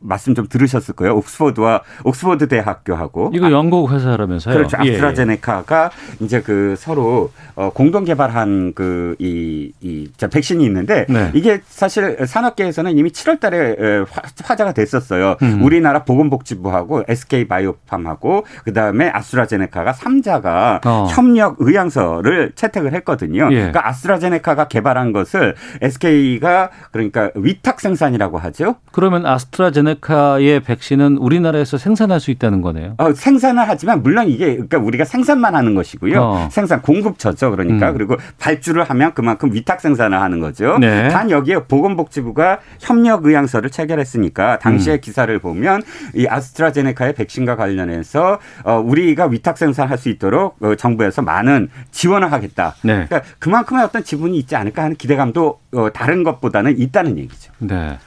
말씀 0.01 0.35
좀 0.35 0.47
들으셨을 0.49 0.95
거예요. 0.95 1.15
옥스퍼드와 1.17 1.83
옥스퍼드 2.05 2.49
대학교하고 2.49 3.31
이거 3.35 3.51
영국 3.51 3.91
회사라면서요? 3.93 4.55
그렇죠. 4.55 4.79
예. 4.85 4.93
아스트라제네카가 4.93 5.91
이제 6.21 6.41
그 6.41 6.75
서로 6.79 7.31
어, 7.55 7.71
공동 7.71 8.05
개발한 8.05 8.75
그이이 8.75 9.73
이, 9.81 10.09
백신이 10.19 10.65
있는데 10.65 11.07
네. 11.09 11.31
이게 11.35 11.61
사실 11.67 12.27
산업계에서는 12.27 12.97
이미 12.97 13.11
7월 13.11 13.41
달에 13.41 14.05
화제가 14.43 14.73
됐었어요. 14.73 15.37
음. 15.43 15.63
우리나라 15.63 16.05
보건복지부하고 16.05 17.05
SK 17.09 17.47
바이오팜하고 17.47 18.45
그 18.65 18.73
다음에 18.73 19.11
아스트라제네카가 19.13 19.93
3자가 19.93 20.87
어. 20.87 21.07
협력 21.11 21.57
의향서를 21.59 22.53
채택을 22.55 22.93
했거든요. 22.95 23.49
예. 23.53 23.57
그러니까 23.57 23.89
아스트라제네카가 23.89 24.69
개발한 24.69 25.13
것을 25.13 25.55
SK가 25.83 26.71
그러니까 26.91 27.31
위탁 27.35 27.81
생산이라고 27.81 28.39
하죠. 28.39 28.77
그러면 28.95 29.27
아스트라제네카의 29.27 30.61
백신은 30.61 31.17
우리나라에서 31.17 31.79
생산할 31.79 32.21
수 32.21 32.31
있다는 32.31 32.63
거네요. 32.63 32.95
어, 32.99 33.13
생산을 33.13 33.69
하지만 33.69 34.05
물론 34.05 34.29
이게 34.29 34.53
그러니까 34.53 34.79
우리가 34.79 35.05
생산만 35.05 35.57
하는 35.57 35.75
것이고요. 35.75 36.23
어. 36.23 36.49
생산 36.53 36.81
공급처죠. 36.81 37.51
그러니까 37.51 37.89
음. 37.89 37.95
그리고 37.95 38.17
발주를 38.39 38.85
하면 38.85 39.13
그만큼 39.13 39.53
위탁 39.53 39.81
생산을 39.81 40.21
하는 40.21 40.39
거죠. 40.39 40.79
네. 40.79 41.09
단 41.09 41.29
여기에 41.29 41.65
보건복지부가 41.65 42.61
협력 42.79 43.27
의향서를 43.27 43.71
체결했으니까 43.71 44.61
당시의 44.61 44.99
음. 44.99 45.01
기사를 45.01 45.37
보면 45.41 45.83
이 46.15 46.29
아스트라제네카의 46.29 47.15
백신과 47.15 47.57
관련해서 47.57 48.39
어, 48.63 48.79
우리가 48.79 49.27
위탁 49.27 49.59
생산할 49.59 49.99
수 49.99 50.09
있도록 50.09 50.57
어, 50.63 50.77
정부에서 50.77 51.21
많은 51.21 51.69
지원을 51.91 52.31
하겠다. 52.31 52.77
네. 52.83 53.07
그러니까 53.09 53.23
그만큼의 53.41 53.83
어떤 53.83 54.05
지분이 54.05 54.39
있지 54.39 54.55
않을까 54.55 54.85
하는 54.85 54.95
기대감도 54.95 55.59
어, 55.73 55.93
다른 55.93 56.23
것보다는 56.23 56.79
있다는 56.79 57.19
얘기죠. 57.19 57.51
네. 57.59 57.99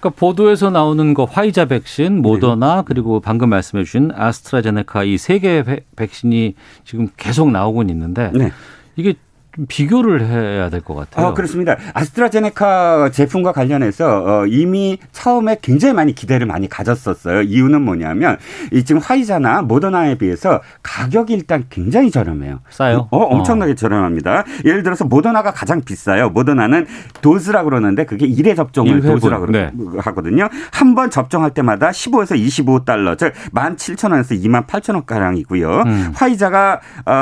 그러니까 0.00 0.18
보도에서 0.18 0.70
나오는 0.70 1.12
거 1.14 1.24
화이자 1.24 1.66
백신, 1.66 2.22
모더나 2.22 2.76
네. 2.76 2.82
그리고 2.86 3.20
방금 3.20 3.50
말씀해 3.50 3.84
주신 3.84 4.10
아스트라제네카 4.14 5.04
이 5.04 5.18
세 5.18 5.38
개의 5.38 5.62
백신이 5.96 6.54
지금 6.84 7.08
계속 7.16 7.50
나오고 7.50 7.82
있는데 7.82 8.30
네. 8.34 8.50
이게 8.96 9.14
비교를 9.68 10.26
해야 10.26 10.68
될 10.70 10.80
것 10.80 10.94
같아요. 10.94 11.26
어, 11.26 11.34
그렇습니다. 11.34 11.76
아스트라제네카 11.94 13.10
제품과 13.12 13.52
관련해서 13.52 14.24
어, 14.42 14.46
이미 14.46 14.98
처음에 15.12 15.56
굉장히 15.62 15.94
많이 15.94 16.14
기대를 16.14 16.46
많이 16.46 16.68
가졌었어요. 16.68 17.42
이유는 17.42 17.82
뭐냐면 17.82 18.36
이 18.72 18.84
지금 18.84 19.00
화이자나 19.00 19.62
모더나에 19.62 20.16
비해서 20.16 20.60
가격이 20.82 21.32
일단 21.34 21.64
굉장히 21.70 22.10
저렴해요. 22.10 22.60
싸요? 22.70 23.08
어, 23.10 23.18
엄청나게 23.18 23.72
어. 23.72 23.74
저렴합니다. 23.74 24.44
예를 24.64 24.82
들어서 24.82 25.04
모더나가 25.04 25.50
가장 25.52 25.80
비싸요. 25.82 26.30
모더나는 26.30 26.86
도즈라 27.22 27.64
그러는데 27.64 28.04
그게 28.06 28.26
1회 28.26 28.56
접종을 28.56 29.00
1회분. 29.00 29.06
도즈라 29.20 29.38
고 29.38 29.46
네. 29.46 29.70
하거든요. 29.98 30.48
한 30.72 30.90
번 30.94 31.08
접종할 31.08 31.52
때마다 31.52 31.90
15에서 31.90 32.36
25달러, 32.36 33.16
즉 33.16 33.32
17,000원에서 33.54 34.66
28,000원 34.66 35.06
가량이고요. 35.06 35.82
음. 35.86 36.12
화이자가 36.14 36.80
어, 37.06 37.12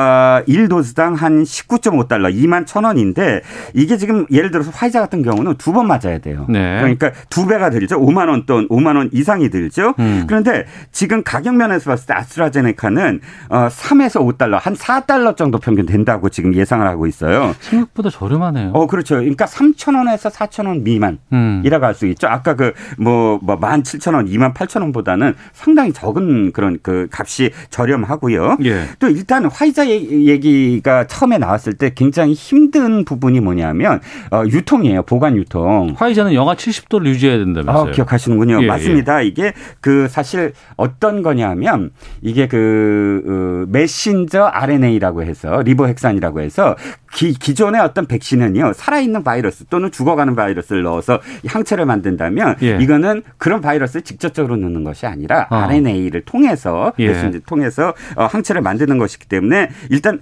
1도즈당 0.49 1.17
한 1.17 1.43
19.5달러 1.43 2.28
2만 2.31 2.67
천 2.67 2.85
원인데 2.85 3.43
이게 3.75 3.97
지금 3.97 4.27
예를 4.31 4.51
들어서 4.51 4.71
화이자 4.75 5.01
같은 5.01 5.23
경우는 5.23 5.55
두 5.57 5.73
번 5.73 5.87
맞아야 5.87 6.19
돼요. 6.19 6.47
네. 6.49 6.79
그러니까 6.81 7.13
두 7.31 7.47
배가 7.47 7.69
들죠. 7.71 8.01
5만 8.01 8.29
원 8.29 8.47
돈, 8.47 8.67
5만 8.69 8.97
원 8.97 9.11
이상이 9.13 9.51
들죠. 9.51 9.95
음. 9.99 10.25
그런데 10.27 10.65
지금 10.93 11.23
가격 11.23 11.55
면에서 11.57 11.91
봤을 11.91 12.07
때 12.07 12.15
아스트라제네카는 12.15 13.21
어 13.51 13.69
3에서 13.71 14.21
5달러, 14.37 14.59
한 14.61 14.75
4달러 14.75 15.37
정도 15.37 15.59
평균 15.59 15.87
된다고 15.87 16.29
지금 16.31 16.55
예상을 16.55 16.87
하고 16.87 17.07
있어요. 17.07 17.55
생각보다 17.61 18.11
저렴하네요. 18.11 18.71
어, 18.75 18.87
그렇죠. 18.87 19.17
그러니까 19.17 19.45
3천 19.47 19.97
원에서 19.97 20.31
4천 20.31 20.67
원 20.67 20.83
미만이라고 20.85 21.19
음. 21.33 21.63
할수 21.83 22.07
있죠. 22.07 22.27
아까 22.29 22.55
그 22.55 22.73
뭐 22.99 23.39
뭐 23.43 23.57
17,000원, 23.59 24.29
2만 24.31 24.55
8천 24.55 24.81
원보다는 24.83 25.35
상당히 25.53 25.93
적은 25.93 26.53
그런 26.53 26.79
그 26.83 27.09
값이 27.13 27.51
저렴하고요. 27.71 28.59
예. 28.65 28.85
또 28.99 29.09
일단 29.09 29.45
화이자 29.47 29.89
얘기가 29.89 31.07
처음에 31.07 31.39
나왔을 31.39 31.75
때 31.75 31.91
굉장히 31.95 32.08
힘든 32.11 33.05
부분이 33.05 33.41
뭐냐면 33.41 34.01
어, 34.31 34.45
유통이에요. 34.47 35.03
보관 35.03 35.37
유통. 35.37 35.95
화이자는 35.97 36.35
영하 36.35 36.55
70도를 36.55 37.07
유지해야 37.07 37.39
된다면서요. 37.39 37.89
아, 37.89 37.93
기억하시는군요. 37.93 38.63
예, 38.63 38.67
맞습니다. 38.67 39.23
예. 39.23 39.27
이게 39.27 39.53
그 39.81 40.09
사실 40.09 40.53
어떤 40.77 41.23
거냐면 41.23 41.91
이게 42.23 42.49
그 42.49 43.23
어, 43.27 43.71
메신저 43.71 44.45
RNA라고 44.45 45.23
해서 45.23 45.63
리보핵산이라고 45.63 46.41
해서 46.41 46.77
기, 47.13 47.33
기존의 47.33 47.81
어떤 47.81 48.07
백신은요 48.07 48.73
살아있는 48.75 49.25
바이러스 49.25 49.65
또는 49.67 49.91
죽어가는 49.91 50.37
바이러스를 50.37 50.83
넣어서 50.83 51.21
항체를 51.47 51.87
만든다면 51.87 52.57
예. 52.63 52.79
이거는 52.81 53.23
그런 53.39 53.61
바이러스를 53.61 54.03
직접적으로 54.03 54.57
넣는 54.57 54.85
것이 54.85 55.07
아니라 55.07 55.47
어. 55.51 55.57
RNA를 55.57 56.23
통해서 56.25 56.93
예. 56.99 57.31
통해서 57.47 57.95
어, 58.17 58.27
항체를 58.27 58.63
만드는 58.63 58.99
것이기 58.99 59.27
때문에 59.27 59.71
일단 59.91 60.21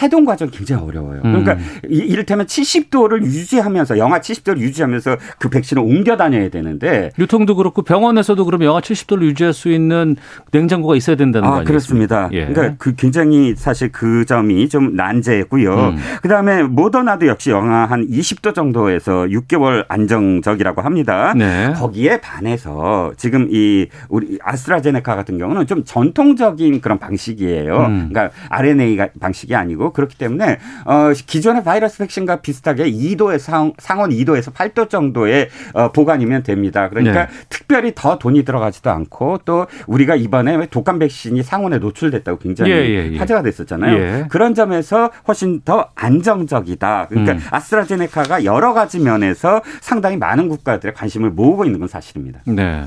해동 0.00 0.24
과정이 0.24 0.50
굉장히 0.50 0.84
어려워요. 0.84 1.20
그러니까 1.22 1.54
음. 1.54 1.80
이를테면 1.88 2.46
70도를 2.46 3.24
유지하면서 3.24 3.98
영하 3.98 4.20
70도를 4.20 4.58
유지하면서 4.58 5.16
그 5.38 5.50
백신을 5.50 5.82
옮겨 5.82 6.16
다녀야 6.16 6.48
되는데 6.48 7.10
유통도 7.18 7.56
그렇고 7.56 7.82
병원에서도 7.82 8.42
그러면 8.44 8.68
영하 8.68 8.80
70도를 8.80 9.22
유지할 9.22 9.52
수 9.52 9.70
있는 9.70 10.16
냉장고가 10.50 10.96
있어야 10.96 11.16
된다는 11.16 11.46
아, 11.46 11.50
거 11.50 11.56
아니에요? 11.56 11.66
그렇습니다. 11.66 12.28
예. 12.32 12.46
그러니까 12.46 12.76
그 12.78 12.94
굉장히 12.94 13.54
사실 13.54 13.92
그 13.92 14.24
점이 14.24 14.68
좀 14.68 14.96
난제고요. 14.96 15.74
음. 15.74 15.96
그다음에 16.22 16.62
모더나도 16.62 17.26
역시 17.26 17.50
영하 17.50 17.84
한 17.84 18.06
20도 18.08 18.54
정도에서 18.54 19.24
6개월 19.24 19.84
안정적이라고 19.88 20.80
합니다. 20.80 21.34
네. 21.36 21.72
거기에 21.76 22.20
반해서 22.20 23.12
지금 23.16 23.48
이 23.50 23.88
우리 24.08 24.38
아스트라제네카 24.42 25.16
같은 25.16 25.38
경우는 25.38 25.66
좀 25.66 25.84
전통적인 25.84 26.80
그런 26.80 26.98
방식이에요. 26.98 27.76
음. 27.76 28.08
그러니까 28.10 28.30
RNA 28.48 28.98
방식이 29.20 29.54
아니고 29.54 29.81
그렇기 29.90 30.16
때문에 30.16 30.58
어 30.84 31.12
기존의 31.26 31.64
바이러스 31.64 31.98
백신과 31.98 32.36
비슷하게 32.36 32.90
2도에서 32.90 33.38
상, 33.38 33.72
상온 33.78 34.10
2도에서 34.10 34.52
8도 34.52 34.88
정도의 34.88 35.48
어 35.74 35.90
보관이면 35.92 36.42
됩니다. 36.42 36.88
그러니까 36.88 37.26
네. 37.26 37.32
특별히 37.48 37.92
더 37.94 38.18
돈이 38.18 38.44
들어가지도 38.44 38.90
않고 38.90 39.40
또 39.44 39.66
우리가 39.86 40.14
이번에 40.14 40.66
독감 40.66 40.98
백신이 40.98 41.42
상온에 41.42 41.78
노출됐다고 41.78 42.38
굉장히 42.38 42.70
예, 42.70 42.76
예, 42.76 43.12
예. 43.12 43.18
화제가 43.18 43.42
됐었잖아요. 43.42 43.98
예. 43.98 44.26
그런 44.28 44.54
점에서 44.54 45.10
훨씬 45.26 45.60
더 45.64 45.88
안정적이다. 45.94 47.06
그러니까 47.08 47.32
음. 47.32 47.40
아스트라제네카가 47.50 48.44
여러 48.44 48.72
가지 48.72 48.98
면에서 49.00 49.62
상당히 49.80 50.16
많은 50.16 50.48
국가들의 50.48 50.94
관심을 50.94 51.30
모으고 51.30 51.64
있는 51.64 51.80
건 51.80 51.88
사실입니다. 51.88 52.40
네. 52.46 52.84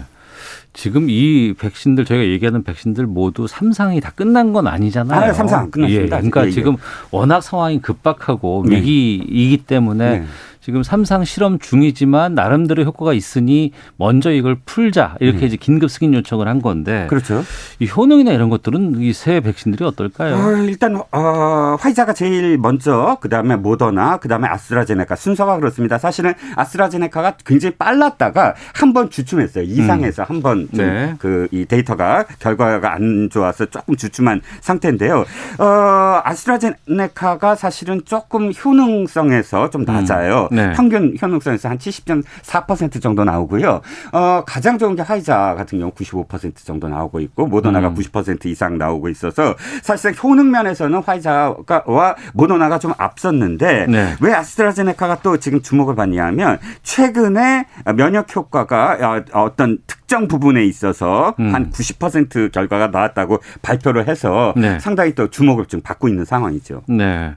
지금 0.75 1.09
이 1.09 1.53
백신들 1.57 2.03
저희가 2.03 2.25
얘기하는 2.25 2.63
백신들 2.63 3.07
모두 3.07 3.47
삼상이 3.47 4.01
다 4.01 4.11
끝난 4.13 4.51
건 4.51 4.67
아니잖아요. 4.67 5.31
아, 5.31 5.33
3상 5.33 5.71
끝났습니다. 5.71 6.17
예, 6.17 6.19
그러니까 6.19 6.43
예, 6.43 6.47
예. 6.47 6.51
지금 6.51 6.75
워낙 7.11 7.41
상황이 7.41 7.79
급박하고 7.79 8.65
네. 8.67 8.75
위기이기 8.75 9.63
때문에 9.65 10.19
네. 10.19 10.25
지금 10.65 10.81
삼상 10.81 11.23
실험 11.25 11.59
중이지만 11.59 12.33
나름대로 12.33 12.81
효과가 12.85 13.13
있으니 13.13 13.71
먼저 13.97 14.31
이걸 14.31 14.57
풀자 14.65 15.15
이렇게 15.19 15.41
음. 15.41 15.43
이제 15.45 15.57
긴급 15.57 15.91
승인 15.91 16.15
요청을 16.15 16.47
한 16.47 16.59
건데 16.59 17.05
그렇죠. 17.07 17.43
이 17.79 17.87
효능이나 17.87 18.31
이런 18.31 18.49
것들은 18.49 18.95
이 18.99 19.13
새 19.13 19.41
백신들이 19.41 19.85
어떨까요? 19.85 20.33
어, 20.35 20.51
일단 20.63 20.99
어, 21.11 21.77
화이자가 21.79 22.13
제일 22.13 22.57
먼저 22.57 23.17
그다음에 23.21 23.55
모더나 23.57 24.17
그다음에 24.17 24.47
아스트라제네카 24.47 25.15
순서가 25.15 25.57
그렇습니다. 25.59 25.99
사실은 25.99 26.33
아스트라제네카가 26.55 27.37
굉장히 27.45 27.75
빨랐다가 27.75 28.55
한 28.73 28.91
번 28.95 29.09
주춤했어요. 29.11 29.65
이상해서 29.65 30.23
음. 30.23 30.25
한번 30.29 30.67
네. 30.71 31.13
그이 31.19 31.65
데이터가 31.65 32.23
결과가 32.39 32.93
안 32.93 33.29
좋아서 33.31 33.65
조금 33.65 33.95
주춤한 33.97 34.41
상태인데요. 34.61 35.25
어, 35.59 36.21
아스트라제네카가 36.23 37.55
사실은 37.55 38.01
조금 38.05 38.51
효능성에서 38.53 39.69
좀 39.69 39.81
음. 39.81 39.85
낮아요. 39.85 40.47
음. 40.51 40.54
네. 40.55 40.73
평균 40.73 41.15
현혹성에서 41.17 41.69
한 41.69 41.77
70.4% 41.77 43.01
정도 43.01 43.23
나오고요. 43.23 43.81
어, 44.13 44.43
가장 44.45 44.77
좋은 44.77 44.95
게 44.95 45.01
화이자 45.01 45.55
같은 45.55 45.79
경우 45.79 45.91
95% 45.91 46.65
정도 46.65 46.87
나오고 46.87 47.19
있고 47.21 47.47
모더나가 47.47 47.89
음. 47.89 47.95
90% 47.95 48.45
이상 48.45 48.77
나오고 48.77 49.09
있어서 49.09 49.55
사실상 49.81 50.13
효능 50.23 50.51
면에서는 50.51 51.01
화이자와 51.03 52.15
모더나가 52.33 52.79
좀 52.79 52.93
앞섰는데 52.97 53.87
네. 53.87 54.15
왜 54.21 54.33
아스트라제네카가 54.33 55.19
또 55.21 55.37
지금 55.37 55.61
주목을 55.61 55.95
받냐면 55.95 56.59
최근에 56.83 57.65
면역 57.95 58.35
효과가 58.35 59.23
어떤 59.33 59.79
특정 59.87 60.27
부분에 60.27 60.63
있어서 60.65 61.35
음. 61.39 61.51
한90% 61.51 62.51
결과가 62.51 62.87
나왔다고 62.87 63.39
발표를 63.61 64.07
해서 64.07 64.53
네. 64.55 64.79
상당히 64.79 65.13
또 65.15 65.29
주목을 65.29 65.65
좀 65.65 65.81
받고 65.81 66.07
있는 66.07 66.25
상황이죠. 66.25 66.83
네. 66.87 67.35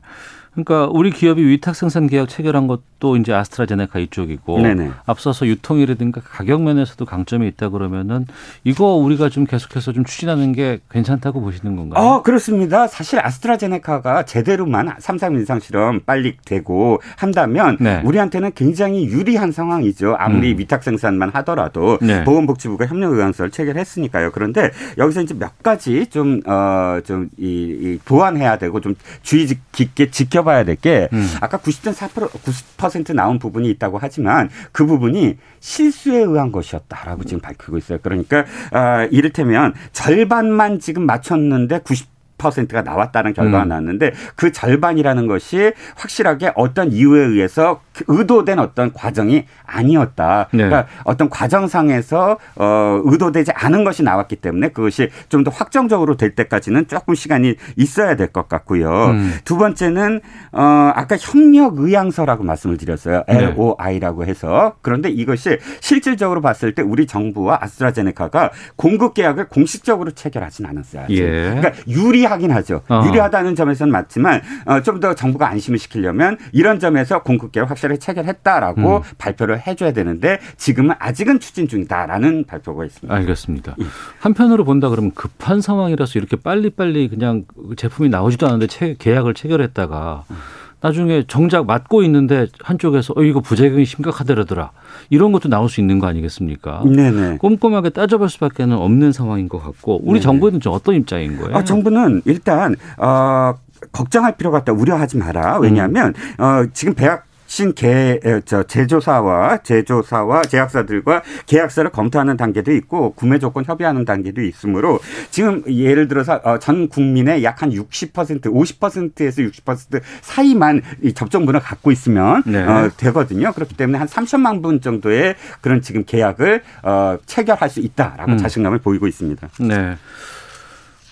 그러니까 0.64 0.90
우리 0.92 1.10
기업이 1.10 1.44
위탁 1.46 1.76
생산 1.76 2.08
계약 2.08 2.28
체결한 2.28 2.66
것도 2.66 3.16
이제 3.16 3.32
아스트라제네카 3.32 4.00
이쪽이고 4.00 4.60
네네. 4.60 4.90
앞서서 5.06 5.46
유통이라든가 5.46 6.20
가격 6.20 6.62
면에서도 6.62 7.04
강점이 7.04 7.46
있다 7.48 7.68
그러면은 7.68 8.26
이거 8.64 8.94
우리가 8.94 9.28
좀 9.28 9.46
계속해서 9.46 9.92
좀 9.92 10.04
추진하는 10.04 10.52
게 10.52 10.80
괜찮다고 10.90 11.40
보시는 11.40 11.76
건가요? 11.76 12.04
어, 12.04 12.22
그렇습니다. 12.22 12.88
사실 12.88 13.20
아스트라제네카가 13.20 14.24
제대로만 14.24 14.94
삼상 14.98 15.34
민상 15.34 15.60
실험 15.60 16.00
빨리 16.04 16.36
되고 16.44 17.00
한다면 17.16 17.76
네. 17.78 18.02
우리한테는 18.04 18.52
굉장히 18.54 19.04
유리한 19.04 19.52
상황이죠. 19.52 20.16
아무리 20.18 20.52
음. 20.52 20.58
위탁 20.58 20.82
생산만 20.82 21.30
하더라도 21.34 21.98
네. 22.00 22.24
보건복지부가 22.24 22.86
협력 22.86 23.12
의향서를 23.12 23.52
체결했으니까요. 23.52 24.32
그런데 24.32 24.70
여기서 24.96 25.22
이제 25.22 25.34
몇 25.38 25.62
가지 25.62 26.06
좀 26.06 26.40
어, 26.46 27.00
좀 27.04 27.28
이, 27.38 27.46
이 27.46 27.98
보완해야 28.04 28.58
되고 28.58 28.80
좀 28.80 28.96
주의 29.22 29.46
깊게 29.72 30.10
지켜 30.10 30.42
지켜봐야 30.48 30.64
될게 30.64 31.08
음. 31.12 31.28
아까 31.40 31.58
90.4% 31.58 32.30
90% 32.30 33.14
나온 33.14 33.38
부분이 33.38 33.68
있다고 33.70 33.98
하지만 34.00 34.48
그 34.72 34.86
부분이 34.86 35.36
실수에 35.60 36.18
의한 36.18 36.50
것이었다라고 36.50 37.24
지금 37.24 37.40
밝히고 37.40 37.76
있어요. 37.76 37.98
그러니까 38.02 38.44
아, 38.72 39.04
이를테면 39.10 39.74
절반만 39.92 40.80
지금 40.80 41.04
맞췄는데 41.04 41.80
90 41.80 42.17
퍼센트가 42.38 42.82
나왔다는 42.82 43.34
결과가 43.34 43.64
음. 43.64 43.68
나왔는데 43.68 44.12
그 44.36 44.52
절반이라는 44.52 45.26
것이 45.26 45.72
확실하게 45.96 46.52
어떤 46.54 46.92
이유에 46.92 47.20
의해서 47.20 47.80
그 47.92 48.04
의도된 48.06 48.58
어떤 48.60 48.92
과정이 48.92 49.44
아니었다. 49.66 50.48
네. 50.52 50.64
그러니까 50.64 50.86
어떤 51.04 51.28
과정상에서 51.28 52.38
어 52.56 53.00
의도되지 53.04 53.52
않은 53.52 53.84
것이 53.84 54.02
나왔기 54.02 54.36
때문에 54.36 54.68
그것이 54.70 55.10
좀 55.28 55.38
더 55.44 55.50
확정적으로 55.52 56.16
될 56.16 56.34
때까지는 56.34 56.88
조금 56.88 57.14
시간이 57.14 57.54
있어야 57.76 58.16
될 58.16 58.28
것 58.28 58.48
같고요. 58.48 59.06
음. 59.10 59.34
두 59.44 59.56
번째는 59.56 60.20
어 60.52 60.92
아까 60.94 61.16
협력 61.16 61.78
의향서라고 61.78 62.44
말씀을 62.44 62.76
드렸어요. 62.76 63.24
LOI라고 63.28 64.24
해서 64.26 64.74
그런데 64.82 65.08
이것이 65.08 65.58
실질적으로 65.80 66.40
봤을 66.40 66.74
때 66.74 66.82
우리 66.82 67.06
정부와 67.06 67.58
아스트라제네카가 67.62 68.50
공급 68.76 69.14
계약을 69.14 69.48
공식적으로 69.48 70.10
체결하진 70.10 70.66
않았어요. 70.66 71.06
예. 71.10 71.24
그러니까 71.54 71.72
유리 71.88 72.24
유리하긴 72.28 72.50
하죠. 72.52 72.82
어. 72.88 73.02
유리하다는 73.06 73.54
점에서는 73.54 73.90
맞지만 73.90 74.42
어, 74.66 74.82
좀 74.82 74.98
더 74.98 75.14
정부가 75.14 75.48
안심을 75.48 75.78
시키려면 75.78 76.38
이런 76.50 76.80
점에서 76.80 77.22
공급계를 77.22 77.70
확실하게 77.70 78.00
체결했다라고 78.00 78.96
음. 78.96 79.02
발표를 79.16 79.64
해줘야 79.64 79.92
되는데 79.92 80.40
지금은 80.56 80.96
아직은 80.98 81.38
추진 81.38 81.68
중이다라는 81.68 82.46
발표가 82.46 82.84
있습니다. 82.84 83.14
알겠습니다. 83.14 83.76
예. 83.80 83.84
한편으로 84.18 84.64
본다 84.64 84.88
그러면 84.88 85.12
급한 85.14 85.60
상황이라서 85.60 86.18
이렇게 86.18 86.34
빨리빨리 86.34 87.08
그냥 87.10 87.44
제품이 87.76 88.08
나오지도 88.08 88.48
않은데 88.48 88.66
체, 88.66 88.96
계약을 88.98 89.34
체결했다가 89.34 90.24
음. 90.32 90.36
나중에 90.80 91.24
정작 91.26 91.66
맞고 91.66 92.02
있는데 92.04 92.46
한쪽에서 92.62 93.14
어 93.16 93.22
이거 93.22 93.40
부작용이 93.40 93.84
심각하더라더라 93.84 94.70
이런 95.10 95.32
것도 95.32 95.48
나올 95.48 95.68
수 95.68 95.80
있는 95.80 95.98
거 95.98 96.06
아니겠습니까? 96.06 96.82
네네. 96.84 97.38
꼼꼼하게 97.38 97.90
따져볼 97.90 98.28
수밖에 98.28 98.66
는 98.66 98.76
없는 98.76 99.12
상황인 99.12 99.48
것 99.48 99.62
같고 99.62 100.00
우리 100.02 100.14
네네. 100.14 100.20
정부는 100.20 100.60
좀 100.60 100.72
어떤 100.72 100.94
입장인 100.94 101.38
거예요? 101.38 101.56
아, 101.56 101.64
정부는 101.64 102.22
일단 102.24 102.76
어, 102.96 103.54
걱정할 103.92 104.36
필요가 104.36 104.58
없다 104.58 104.72
우려하지 104.72 105.18
마라 105.18 105.58
왜냐하면 105.58 106.14
음. 106.38 106.44
어, 106.44 106.66
지금 106.72 106.94
배약 106.94 107.27
신 107.48 107.74
개, 107.74 108.18
저, 108.46 108.62
제조사와 108.62 109.58
제조사와 109.58 110.42
제약사들과 110.42 111.22
계약서를 111.46 111.90
검토하는 111.90 112.38
단계도 112.38 112.72
있고 112.72 113.12
구매 113.12 113.38
조건 113.38 113.64
협의하는 113.64 114.06
단계도 114.06 114.40
있으므로 114.42 115.00
지금 115.30 115.62
예를 115.68 116.08
들어서 116.08 116.40
어, 116.44 116.58
전 116.58 116.88
국민의 116.88 117.44
약 117.44 117.58
한 117.62 117.70
60% 117.70 118.42
50%에서 118.42 119.42
60% 119.42 120.00
사이만 120.20 120.82
이 121.02 121.12
접종분을 121.12 121.60
갖고 121.60 121.90
있으면 121.90 122.42
네. 122.46 122.62
어, 122.62 122.90
되거든요. 122.96 123.52
그렇기 123.52 123.76
때문에 123.76 123.98
한 123.98 124.06
3천만 124.06 124.62
분 124.62 124.80
정도의 124.80 125.34
그런 125.60 125.82
지금 125.82 126.04
계약을 126.04 126.62
어, 126.82 127.18
체결할 127.26 127.68
수 127.68 127.80
있다라고 127.80 128.32
음. 128.32 128.38
자신감을 128.38 128.78
보이고 128.78 129.06
있습니다. 129.06 129.48
네. 129.60 129.96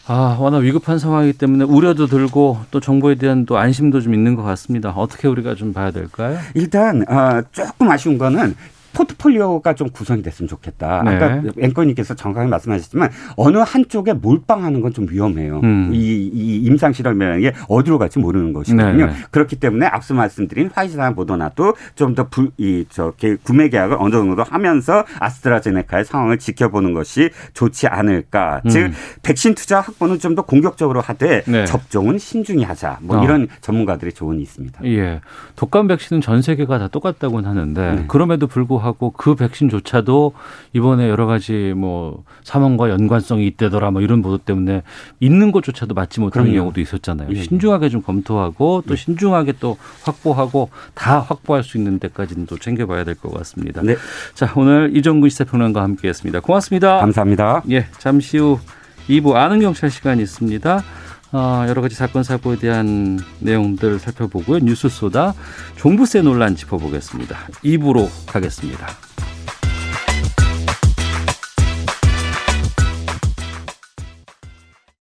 아, 0.09 0.37
워낙 0.38 0.59
위급한 0.59 1.01
상황이기 1.01 1.37
때문에 1.37 1.64
우려도 1.64 2.07
들고 2.07 2.59
또 2.71 2.79
정부에 2.79 3.16
대한 3.16 3.45
또 3.45 3.59
안심도 3.59 4.01
좀 4.01 4.14
있는 4.14 4.37
것 4.37 4.42
같습니다. 4.45 4.90
어떻게 4.90 5.27
우리가 5.27 5.57
좀 5.57 5.73
봐야 5.73 5.90
될까요? 5.90 6.38
일단 6.55 7.03
어, 7.11 7.42
조금 7.51 7.90
아쉬운 7.90 8.16
거는 8.16 8.55
포트폴리오가 8.97 9.75
좀 9.75 9.91
구성이 9.91 10.23
됐으면 10.23 10.49
좋겠다. 10.49 11.03
네. 11.05 11.15
아까 11.17 11.43
앵커님께서 11.61 12.15
정확하게 12.15 12.49
말씀하셨지만 12.49 13.11
어느 13.37 13.59
한쪽에 13.59 14.13
몰빵하는 14.15 14.81
건 14.81 14.87
좀 14.97 15.07
위험해요. 15.11 15.61
음. 15.63 15.91
이, 15.93 15.99
이 16.33 16.57
임상 16.63 16.93
실험이라는 16.95 17.41
게 17.43 17.53
어디로 17.69 17.99
갈지 17.99 18.19
모르는 18.21 18.53
것이거든요. 18.55 19.07
네. 19.07 19.13
네. 19.13 19.13
그렇기 19.33 19.57
때문에 19.57 19.85
앞서 19.87 20.15
말씀드린 20.15 20.71
화이자나 20.73 21.11
모더나도 21.11 21.75
좀 21.97 22.15
더 22.15 22.29
이저 22.57 23.13
구매 23.43 23.69
계약을 23.69 23.97
어느 24.01 24.13
정도 24.13 24.43
하면서 24.43 25.05
아스트라제네카의 25.19 26.05
상황을 26.07 26.39
지켜보는 26.39 26.95
것이 26.95 27.31
좋지 27.53 27.89
않을까. 27.89 28.63
음. 28.65 28.71
즉 28.71 28.90
백신 29.23 29.55
투자 29.55 29.81
확보는 29.81 30.19
좀 30.19 30.35
더 30.37 30.42
공격적으로 30.42 31.01
하되 31.01 31.42
네. 31.47 31.65
접종은 31.67 32.19
신중히 32.19 32.63
하자. 32.63 32.99
뭐 33.03 33.19
어. 33.19 33.25
이런 33.25 33.49
전문가들의 33.61 34.13
조언이 34.13 34.40
있습니다. 34.42 34.81
예. 34.85 35.21
독감 35.57 35.88
백신은 35.88 36.21
전 36.21 36.42
세계가 36.42 36.79
다 36.79 36.88
똑같다고는 36.88 37.49
하는데 37.49 37.92
네. 37.94 38.05
그럼에도 38.07 38.47
불구하고 38.47 38.86
하고 38.87 39.11
그 39.11 39.35
백신조차도 39.35 40.33
이번에 40.73 41.09
여러 41.09 41.27
가지 41.27 41.75
뭐 41.77 42.25
사망과 42.45 42.89
연관성이 42.91 43.47
있대더라 43.49 43.91
뭐 43.91 44.01
이런 44.01 44.23
보도 44.23 44.39
때문에 44.39 44.83
있는 45.21 45.53
것조차도 45.53 45.95
맞지 45.95 46.21
못하는 46.21 46.47
그럼요. 46.51 46.63
경우도 46.65 46.81
있었잖아요. 46.81 47.29
예. 47.33 47.43
신중하게 47.43 47.89
좀 47.91 48.03
검토하고 48.03 48.83
또 48.87 48.95
네. 48.95 49.03
신중하게 49.03 49.55
또 49.61 49.77
확보하고 50.05 50.71
다 50.95 51.21
확보할 51.21 51.63
수 51.63 51.77
있는 51.77 51.99
데까지는 51.99 52.47
또 52.47 52.57
챙겨봐야 52.57 53.05
될 53.05 53.17
것 53.17 53.33
같습니다. 53.35 53.83
네. 53.83 53.97
자 54.35 54.53
오늘 54.57 54.97
이정근 54.97 55.29
시사평론가와 55.31 55.85
함께했습니다. 55.85 56.41
고맙습니다. 56.41 56.99
감사합니다. 57.01 57.63
예, 57.71 57.87
잠시 57.99 58.39
후 58.39 58.59
2부 59.09 59.35
아는 59.35 59.61
경찰 59.61 59.91
시간이 59.91 60.23
있습니다. 60.23 60.83
어, 61.33 61.64
여러 61.68 61.83
가지 61.83 61.94
사건 61.94 62.22
사고에 62.22 62.56
대한 62.56 63.18
내용들 63.40 63.98
살펴보고요. 63.98 64.60
뉴스 64.60 64.88
쏘다 64.88 65.35
종부세 65.77 66.22
논란 66.22 66.56
짚어보겠습니다. 66.56 67.37
2부로 67.64 68.08
가겠습니다. 68.27 69.06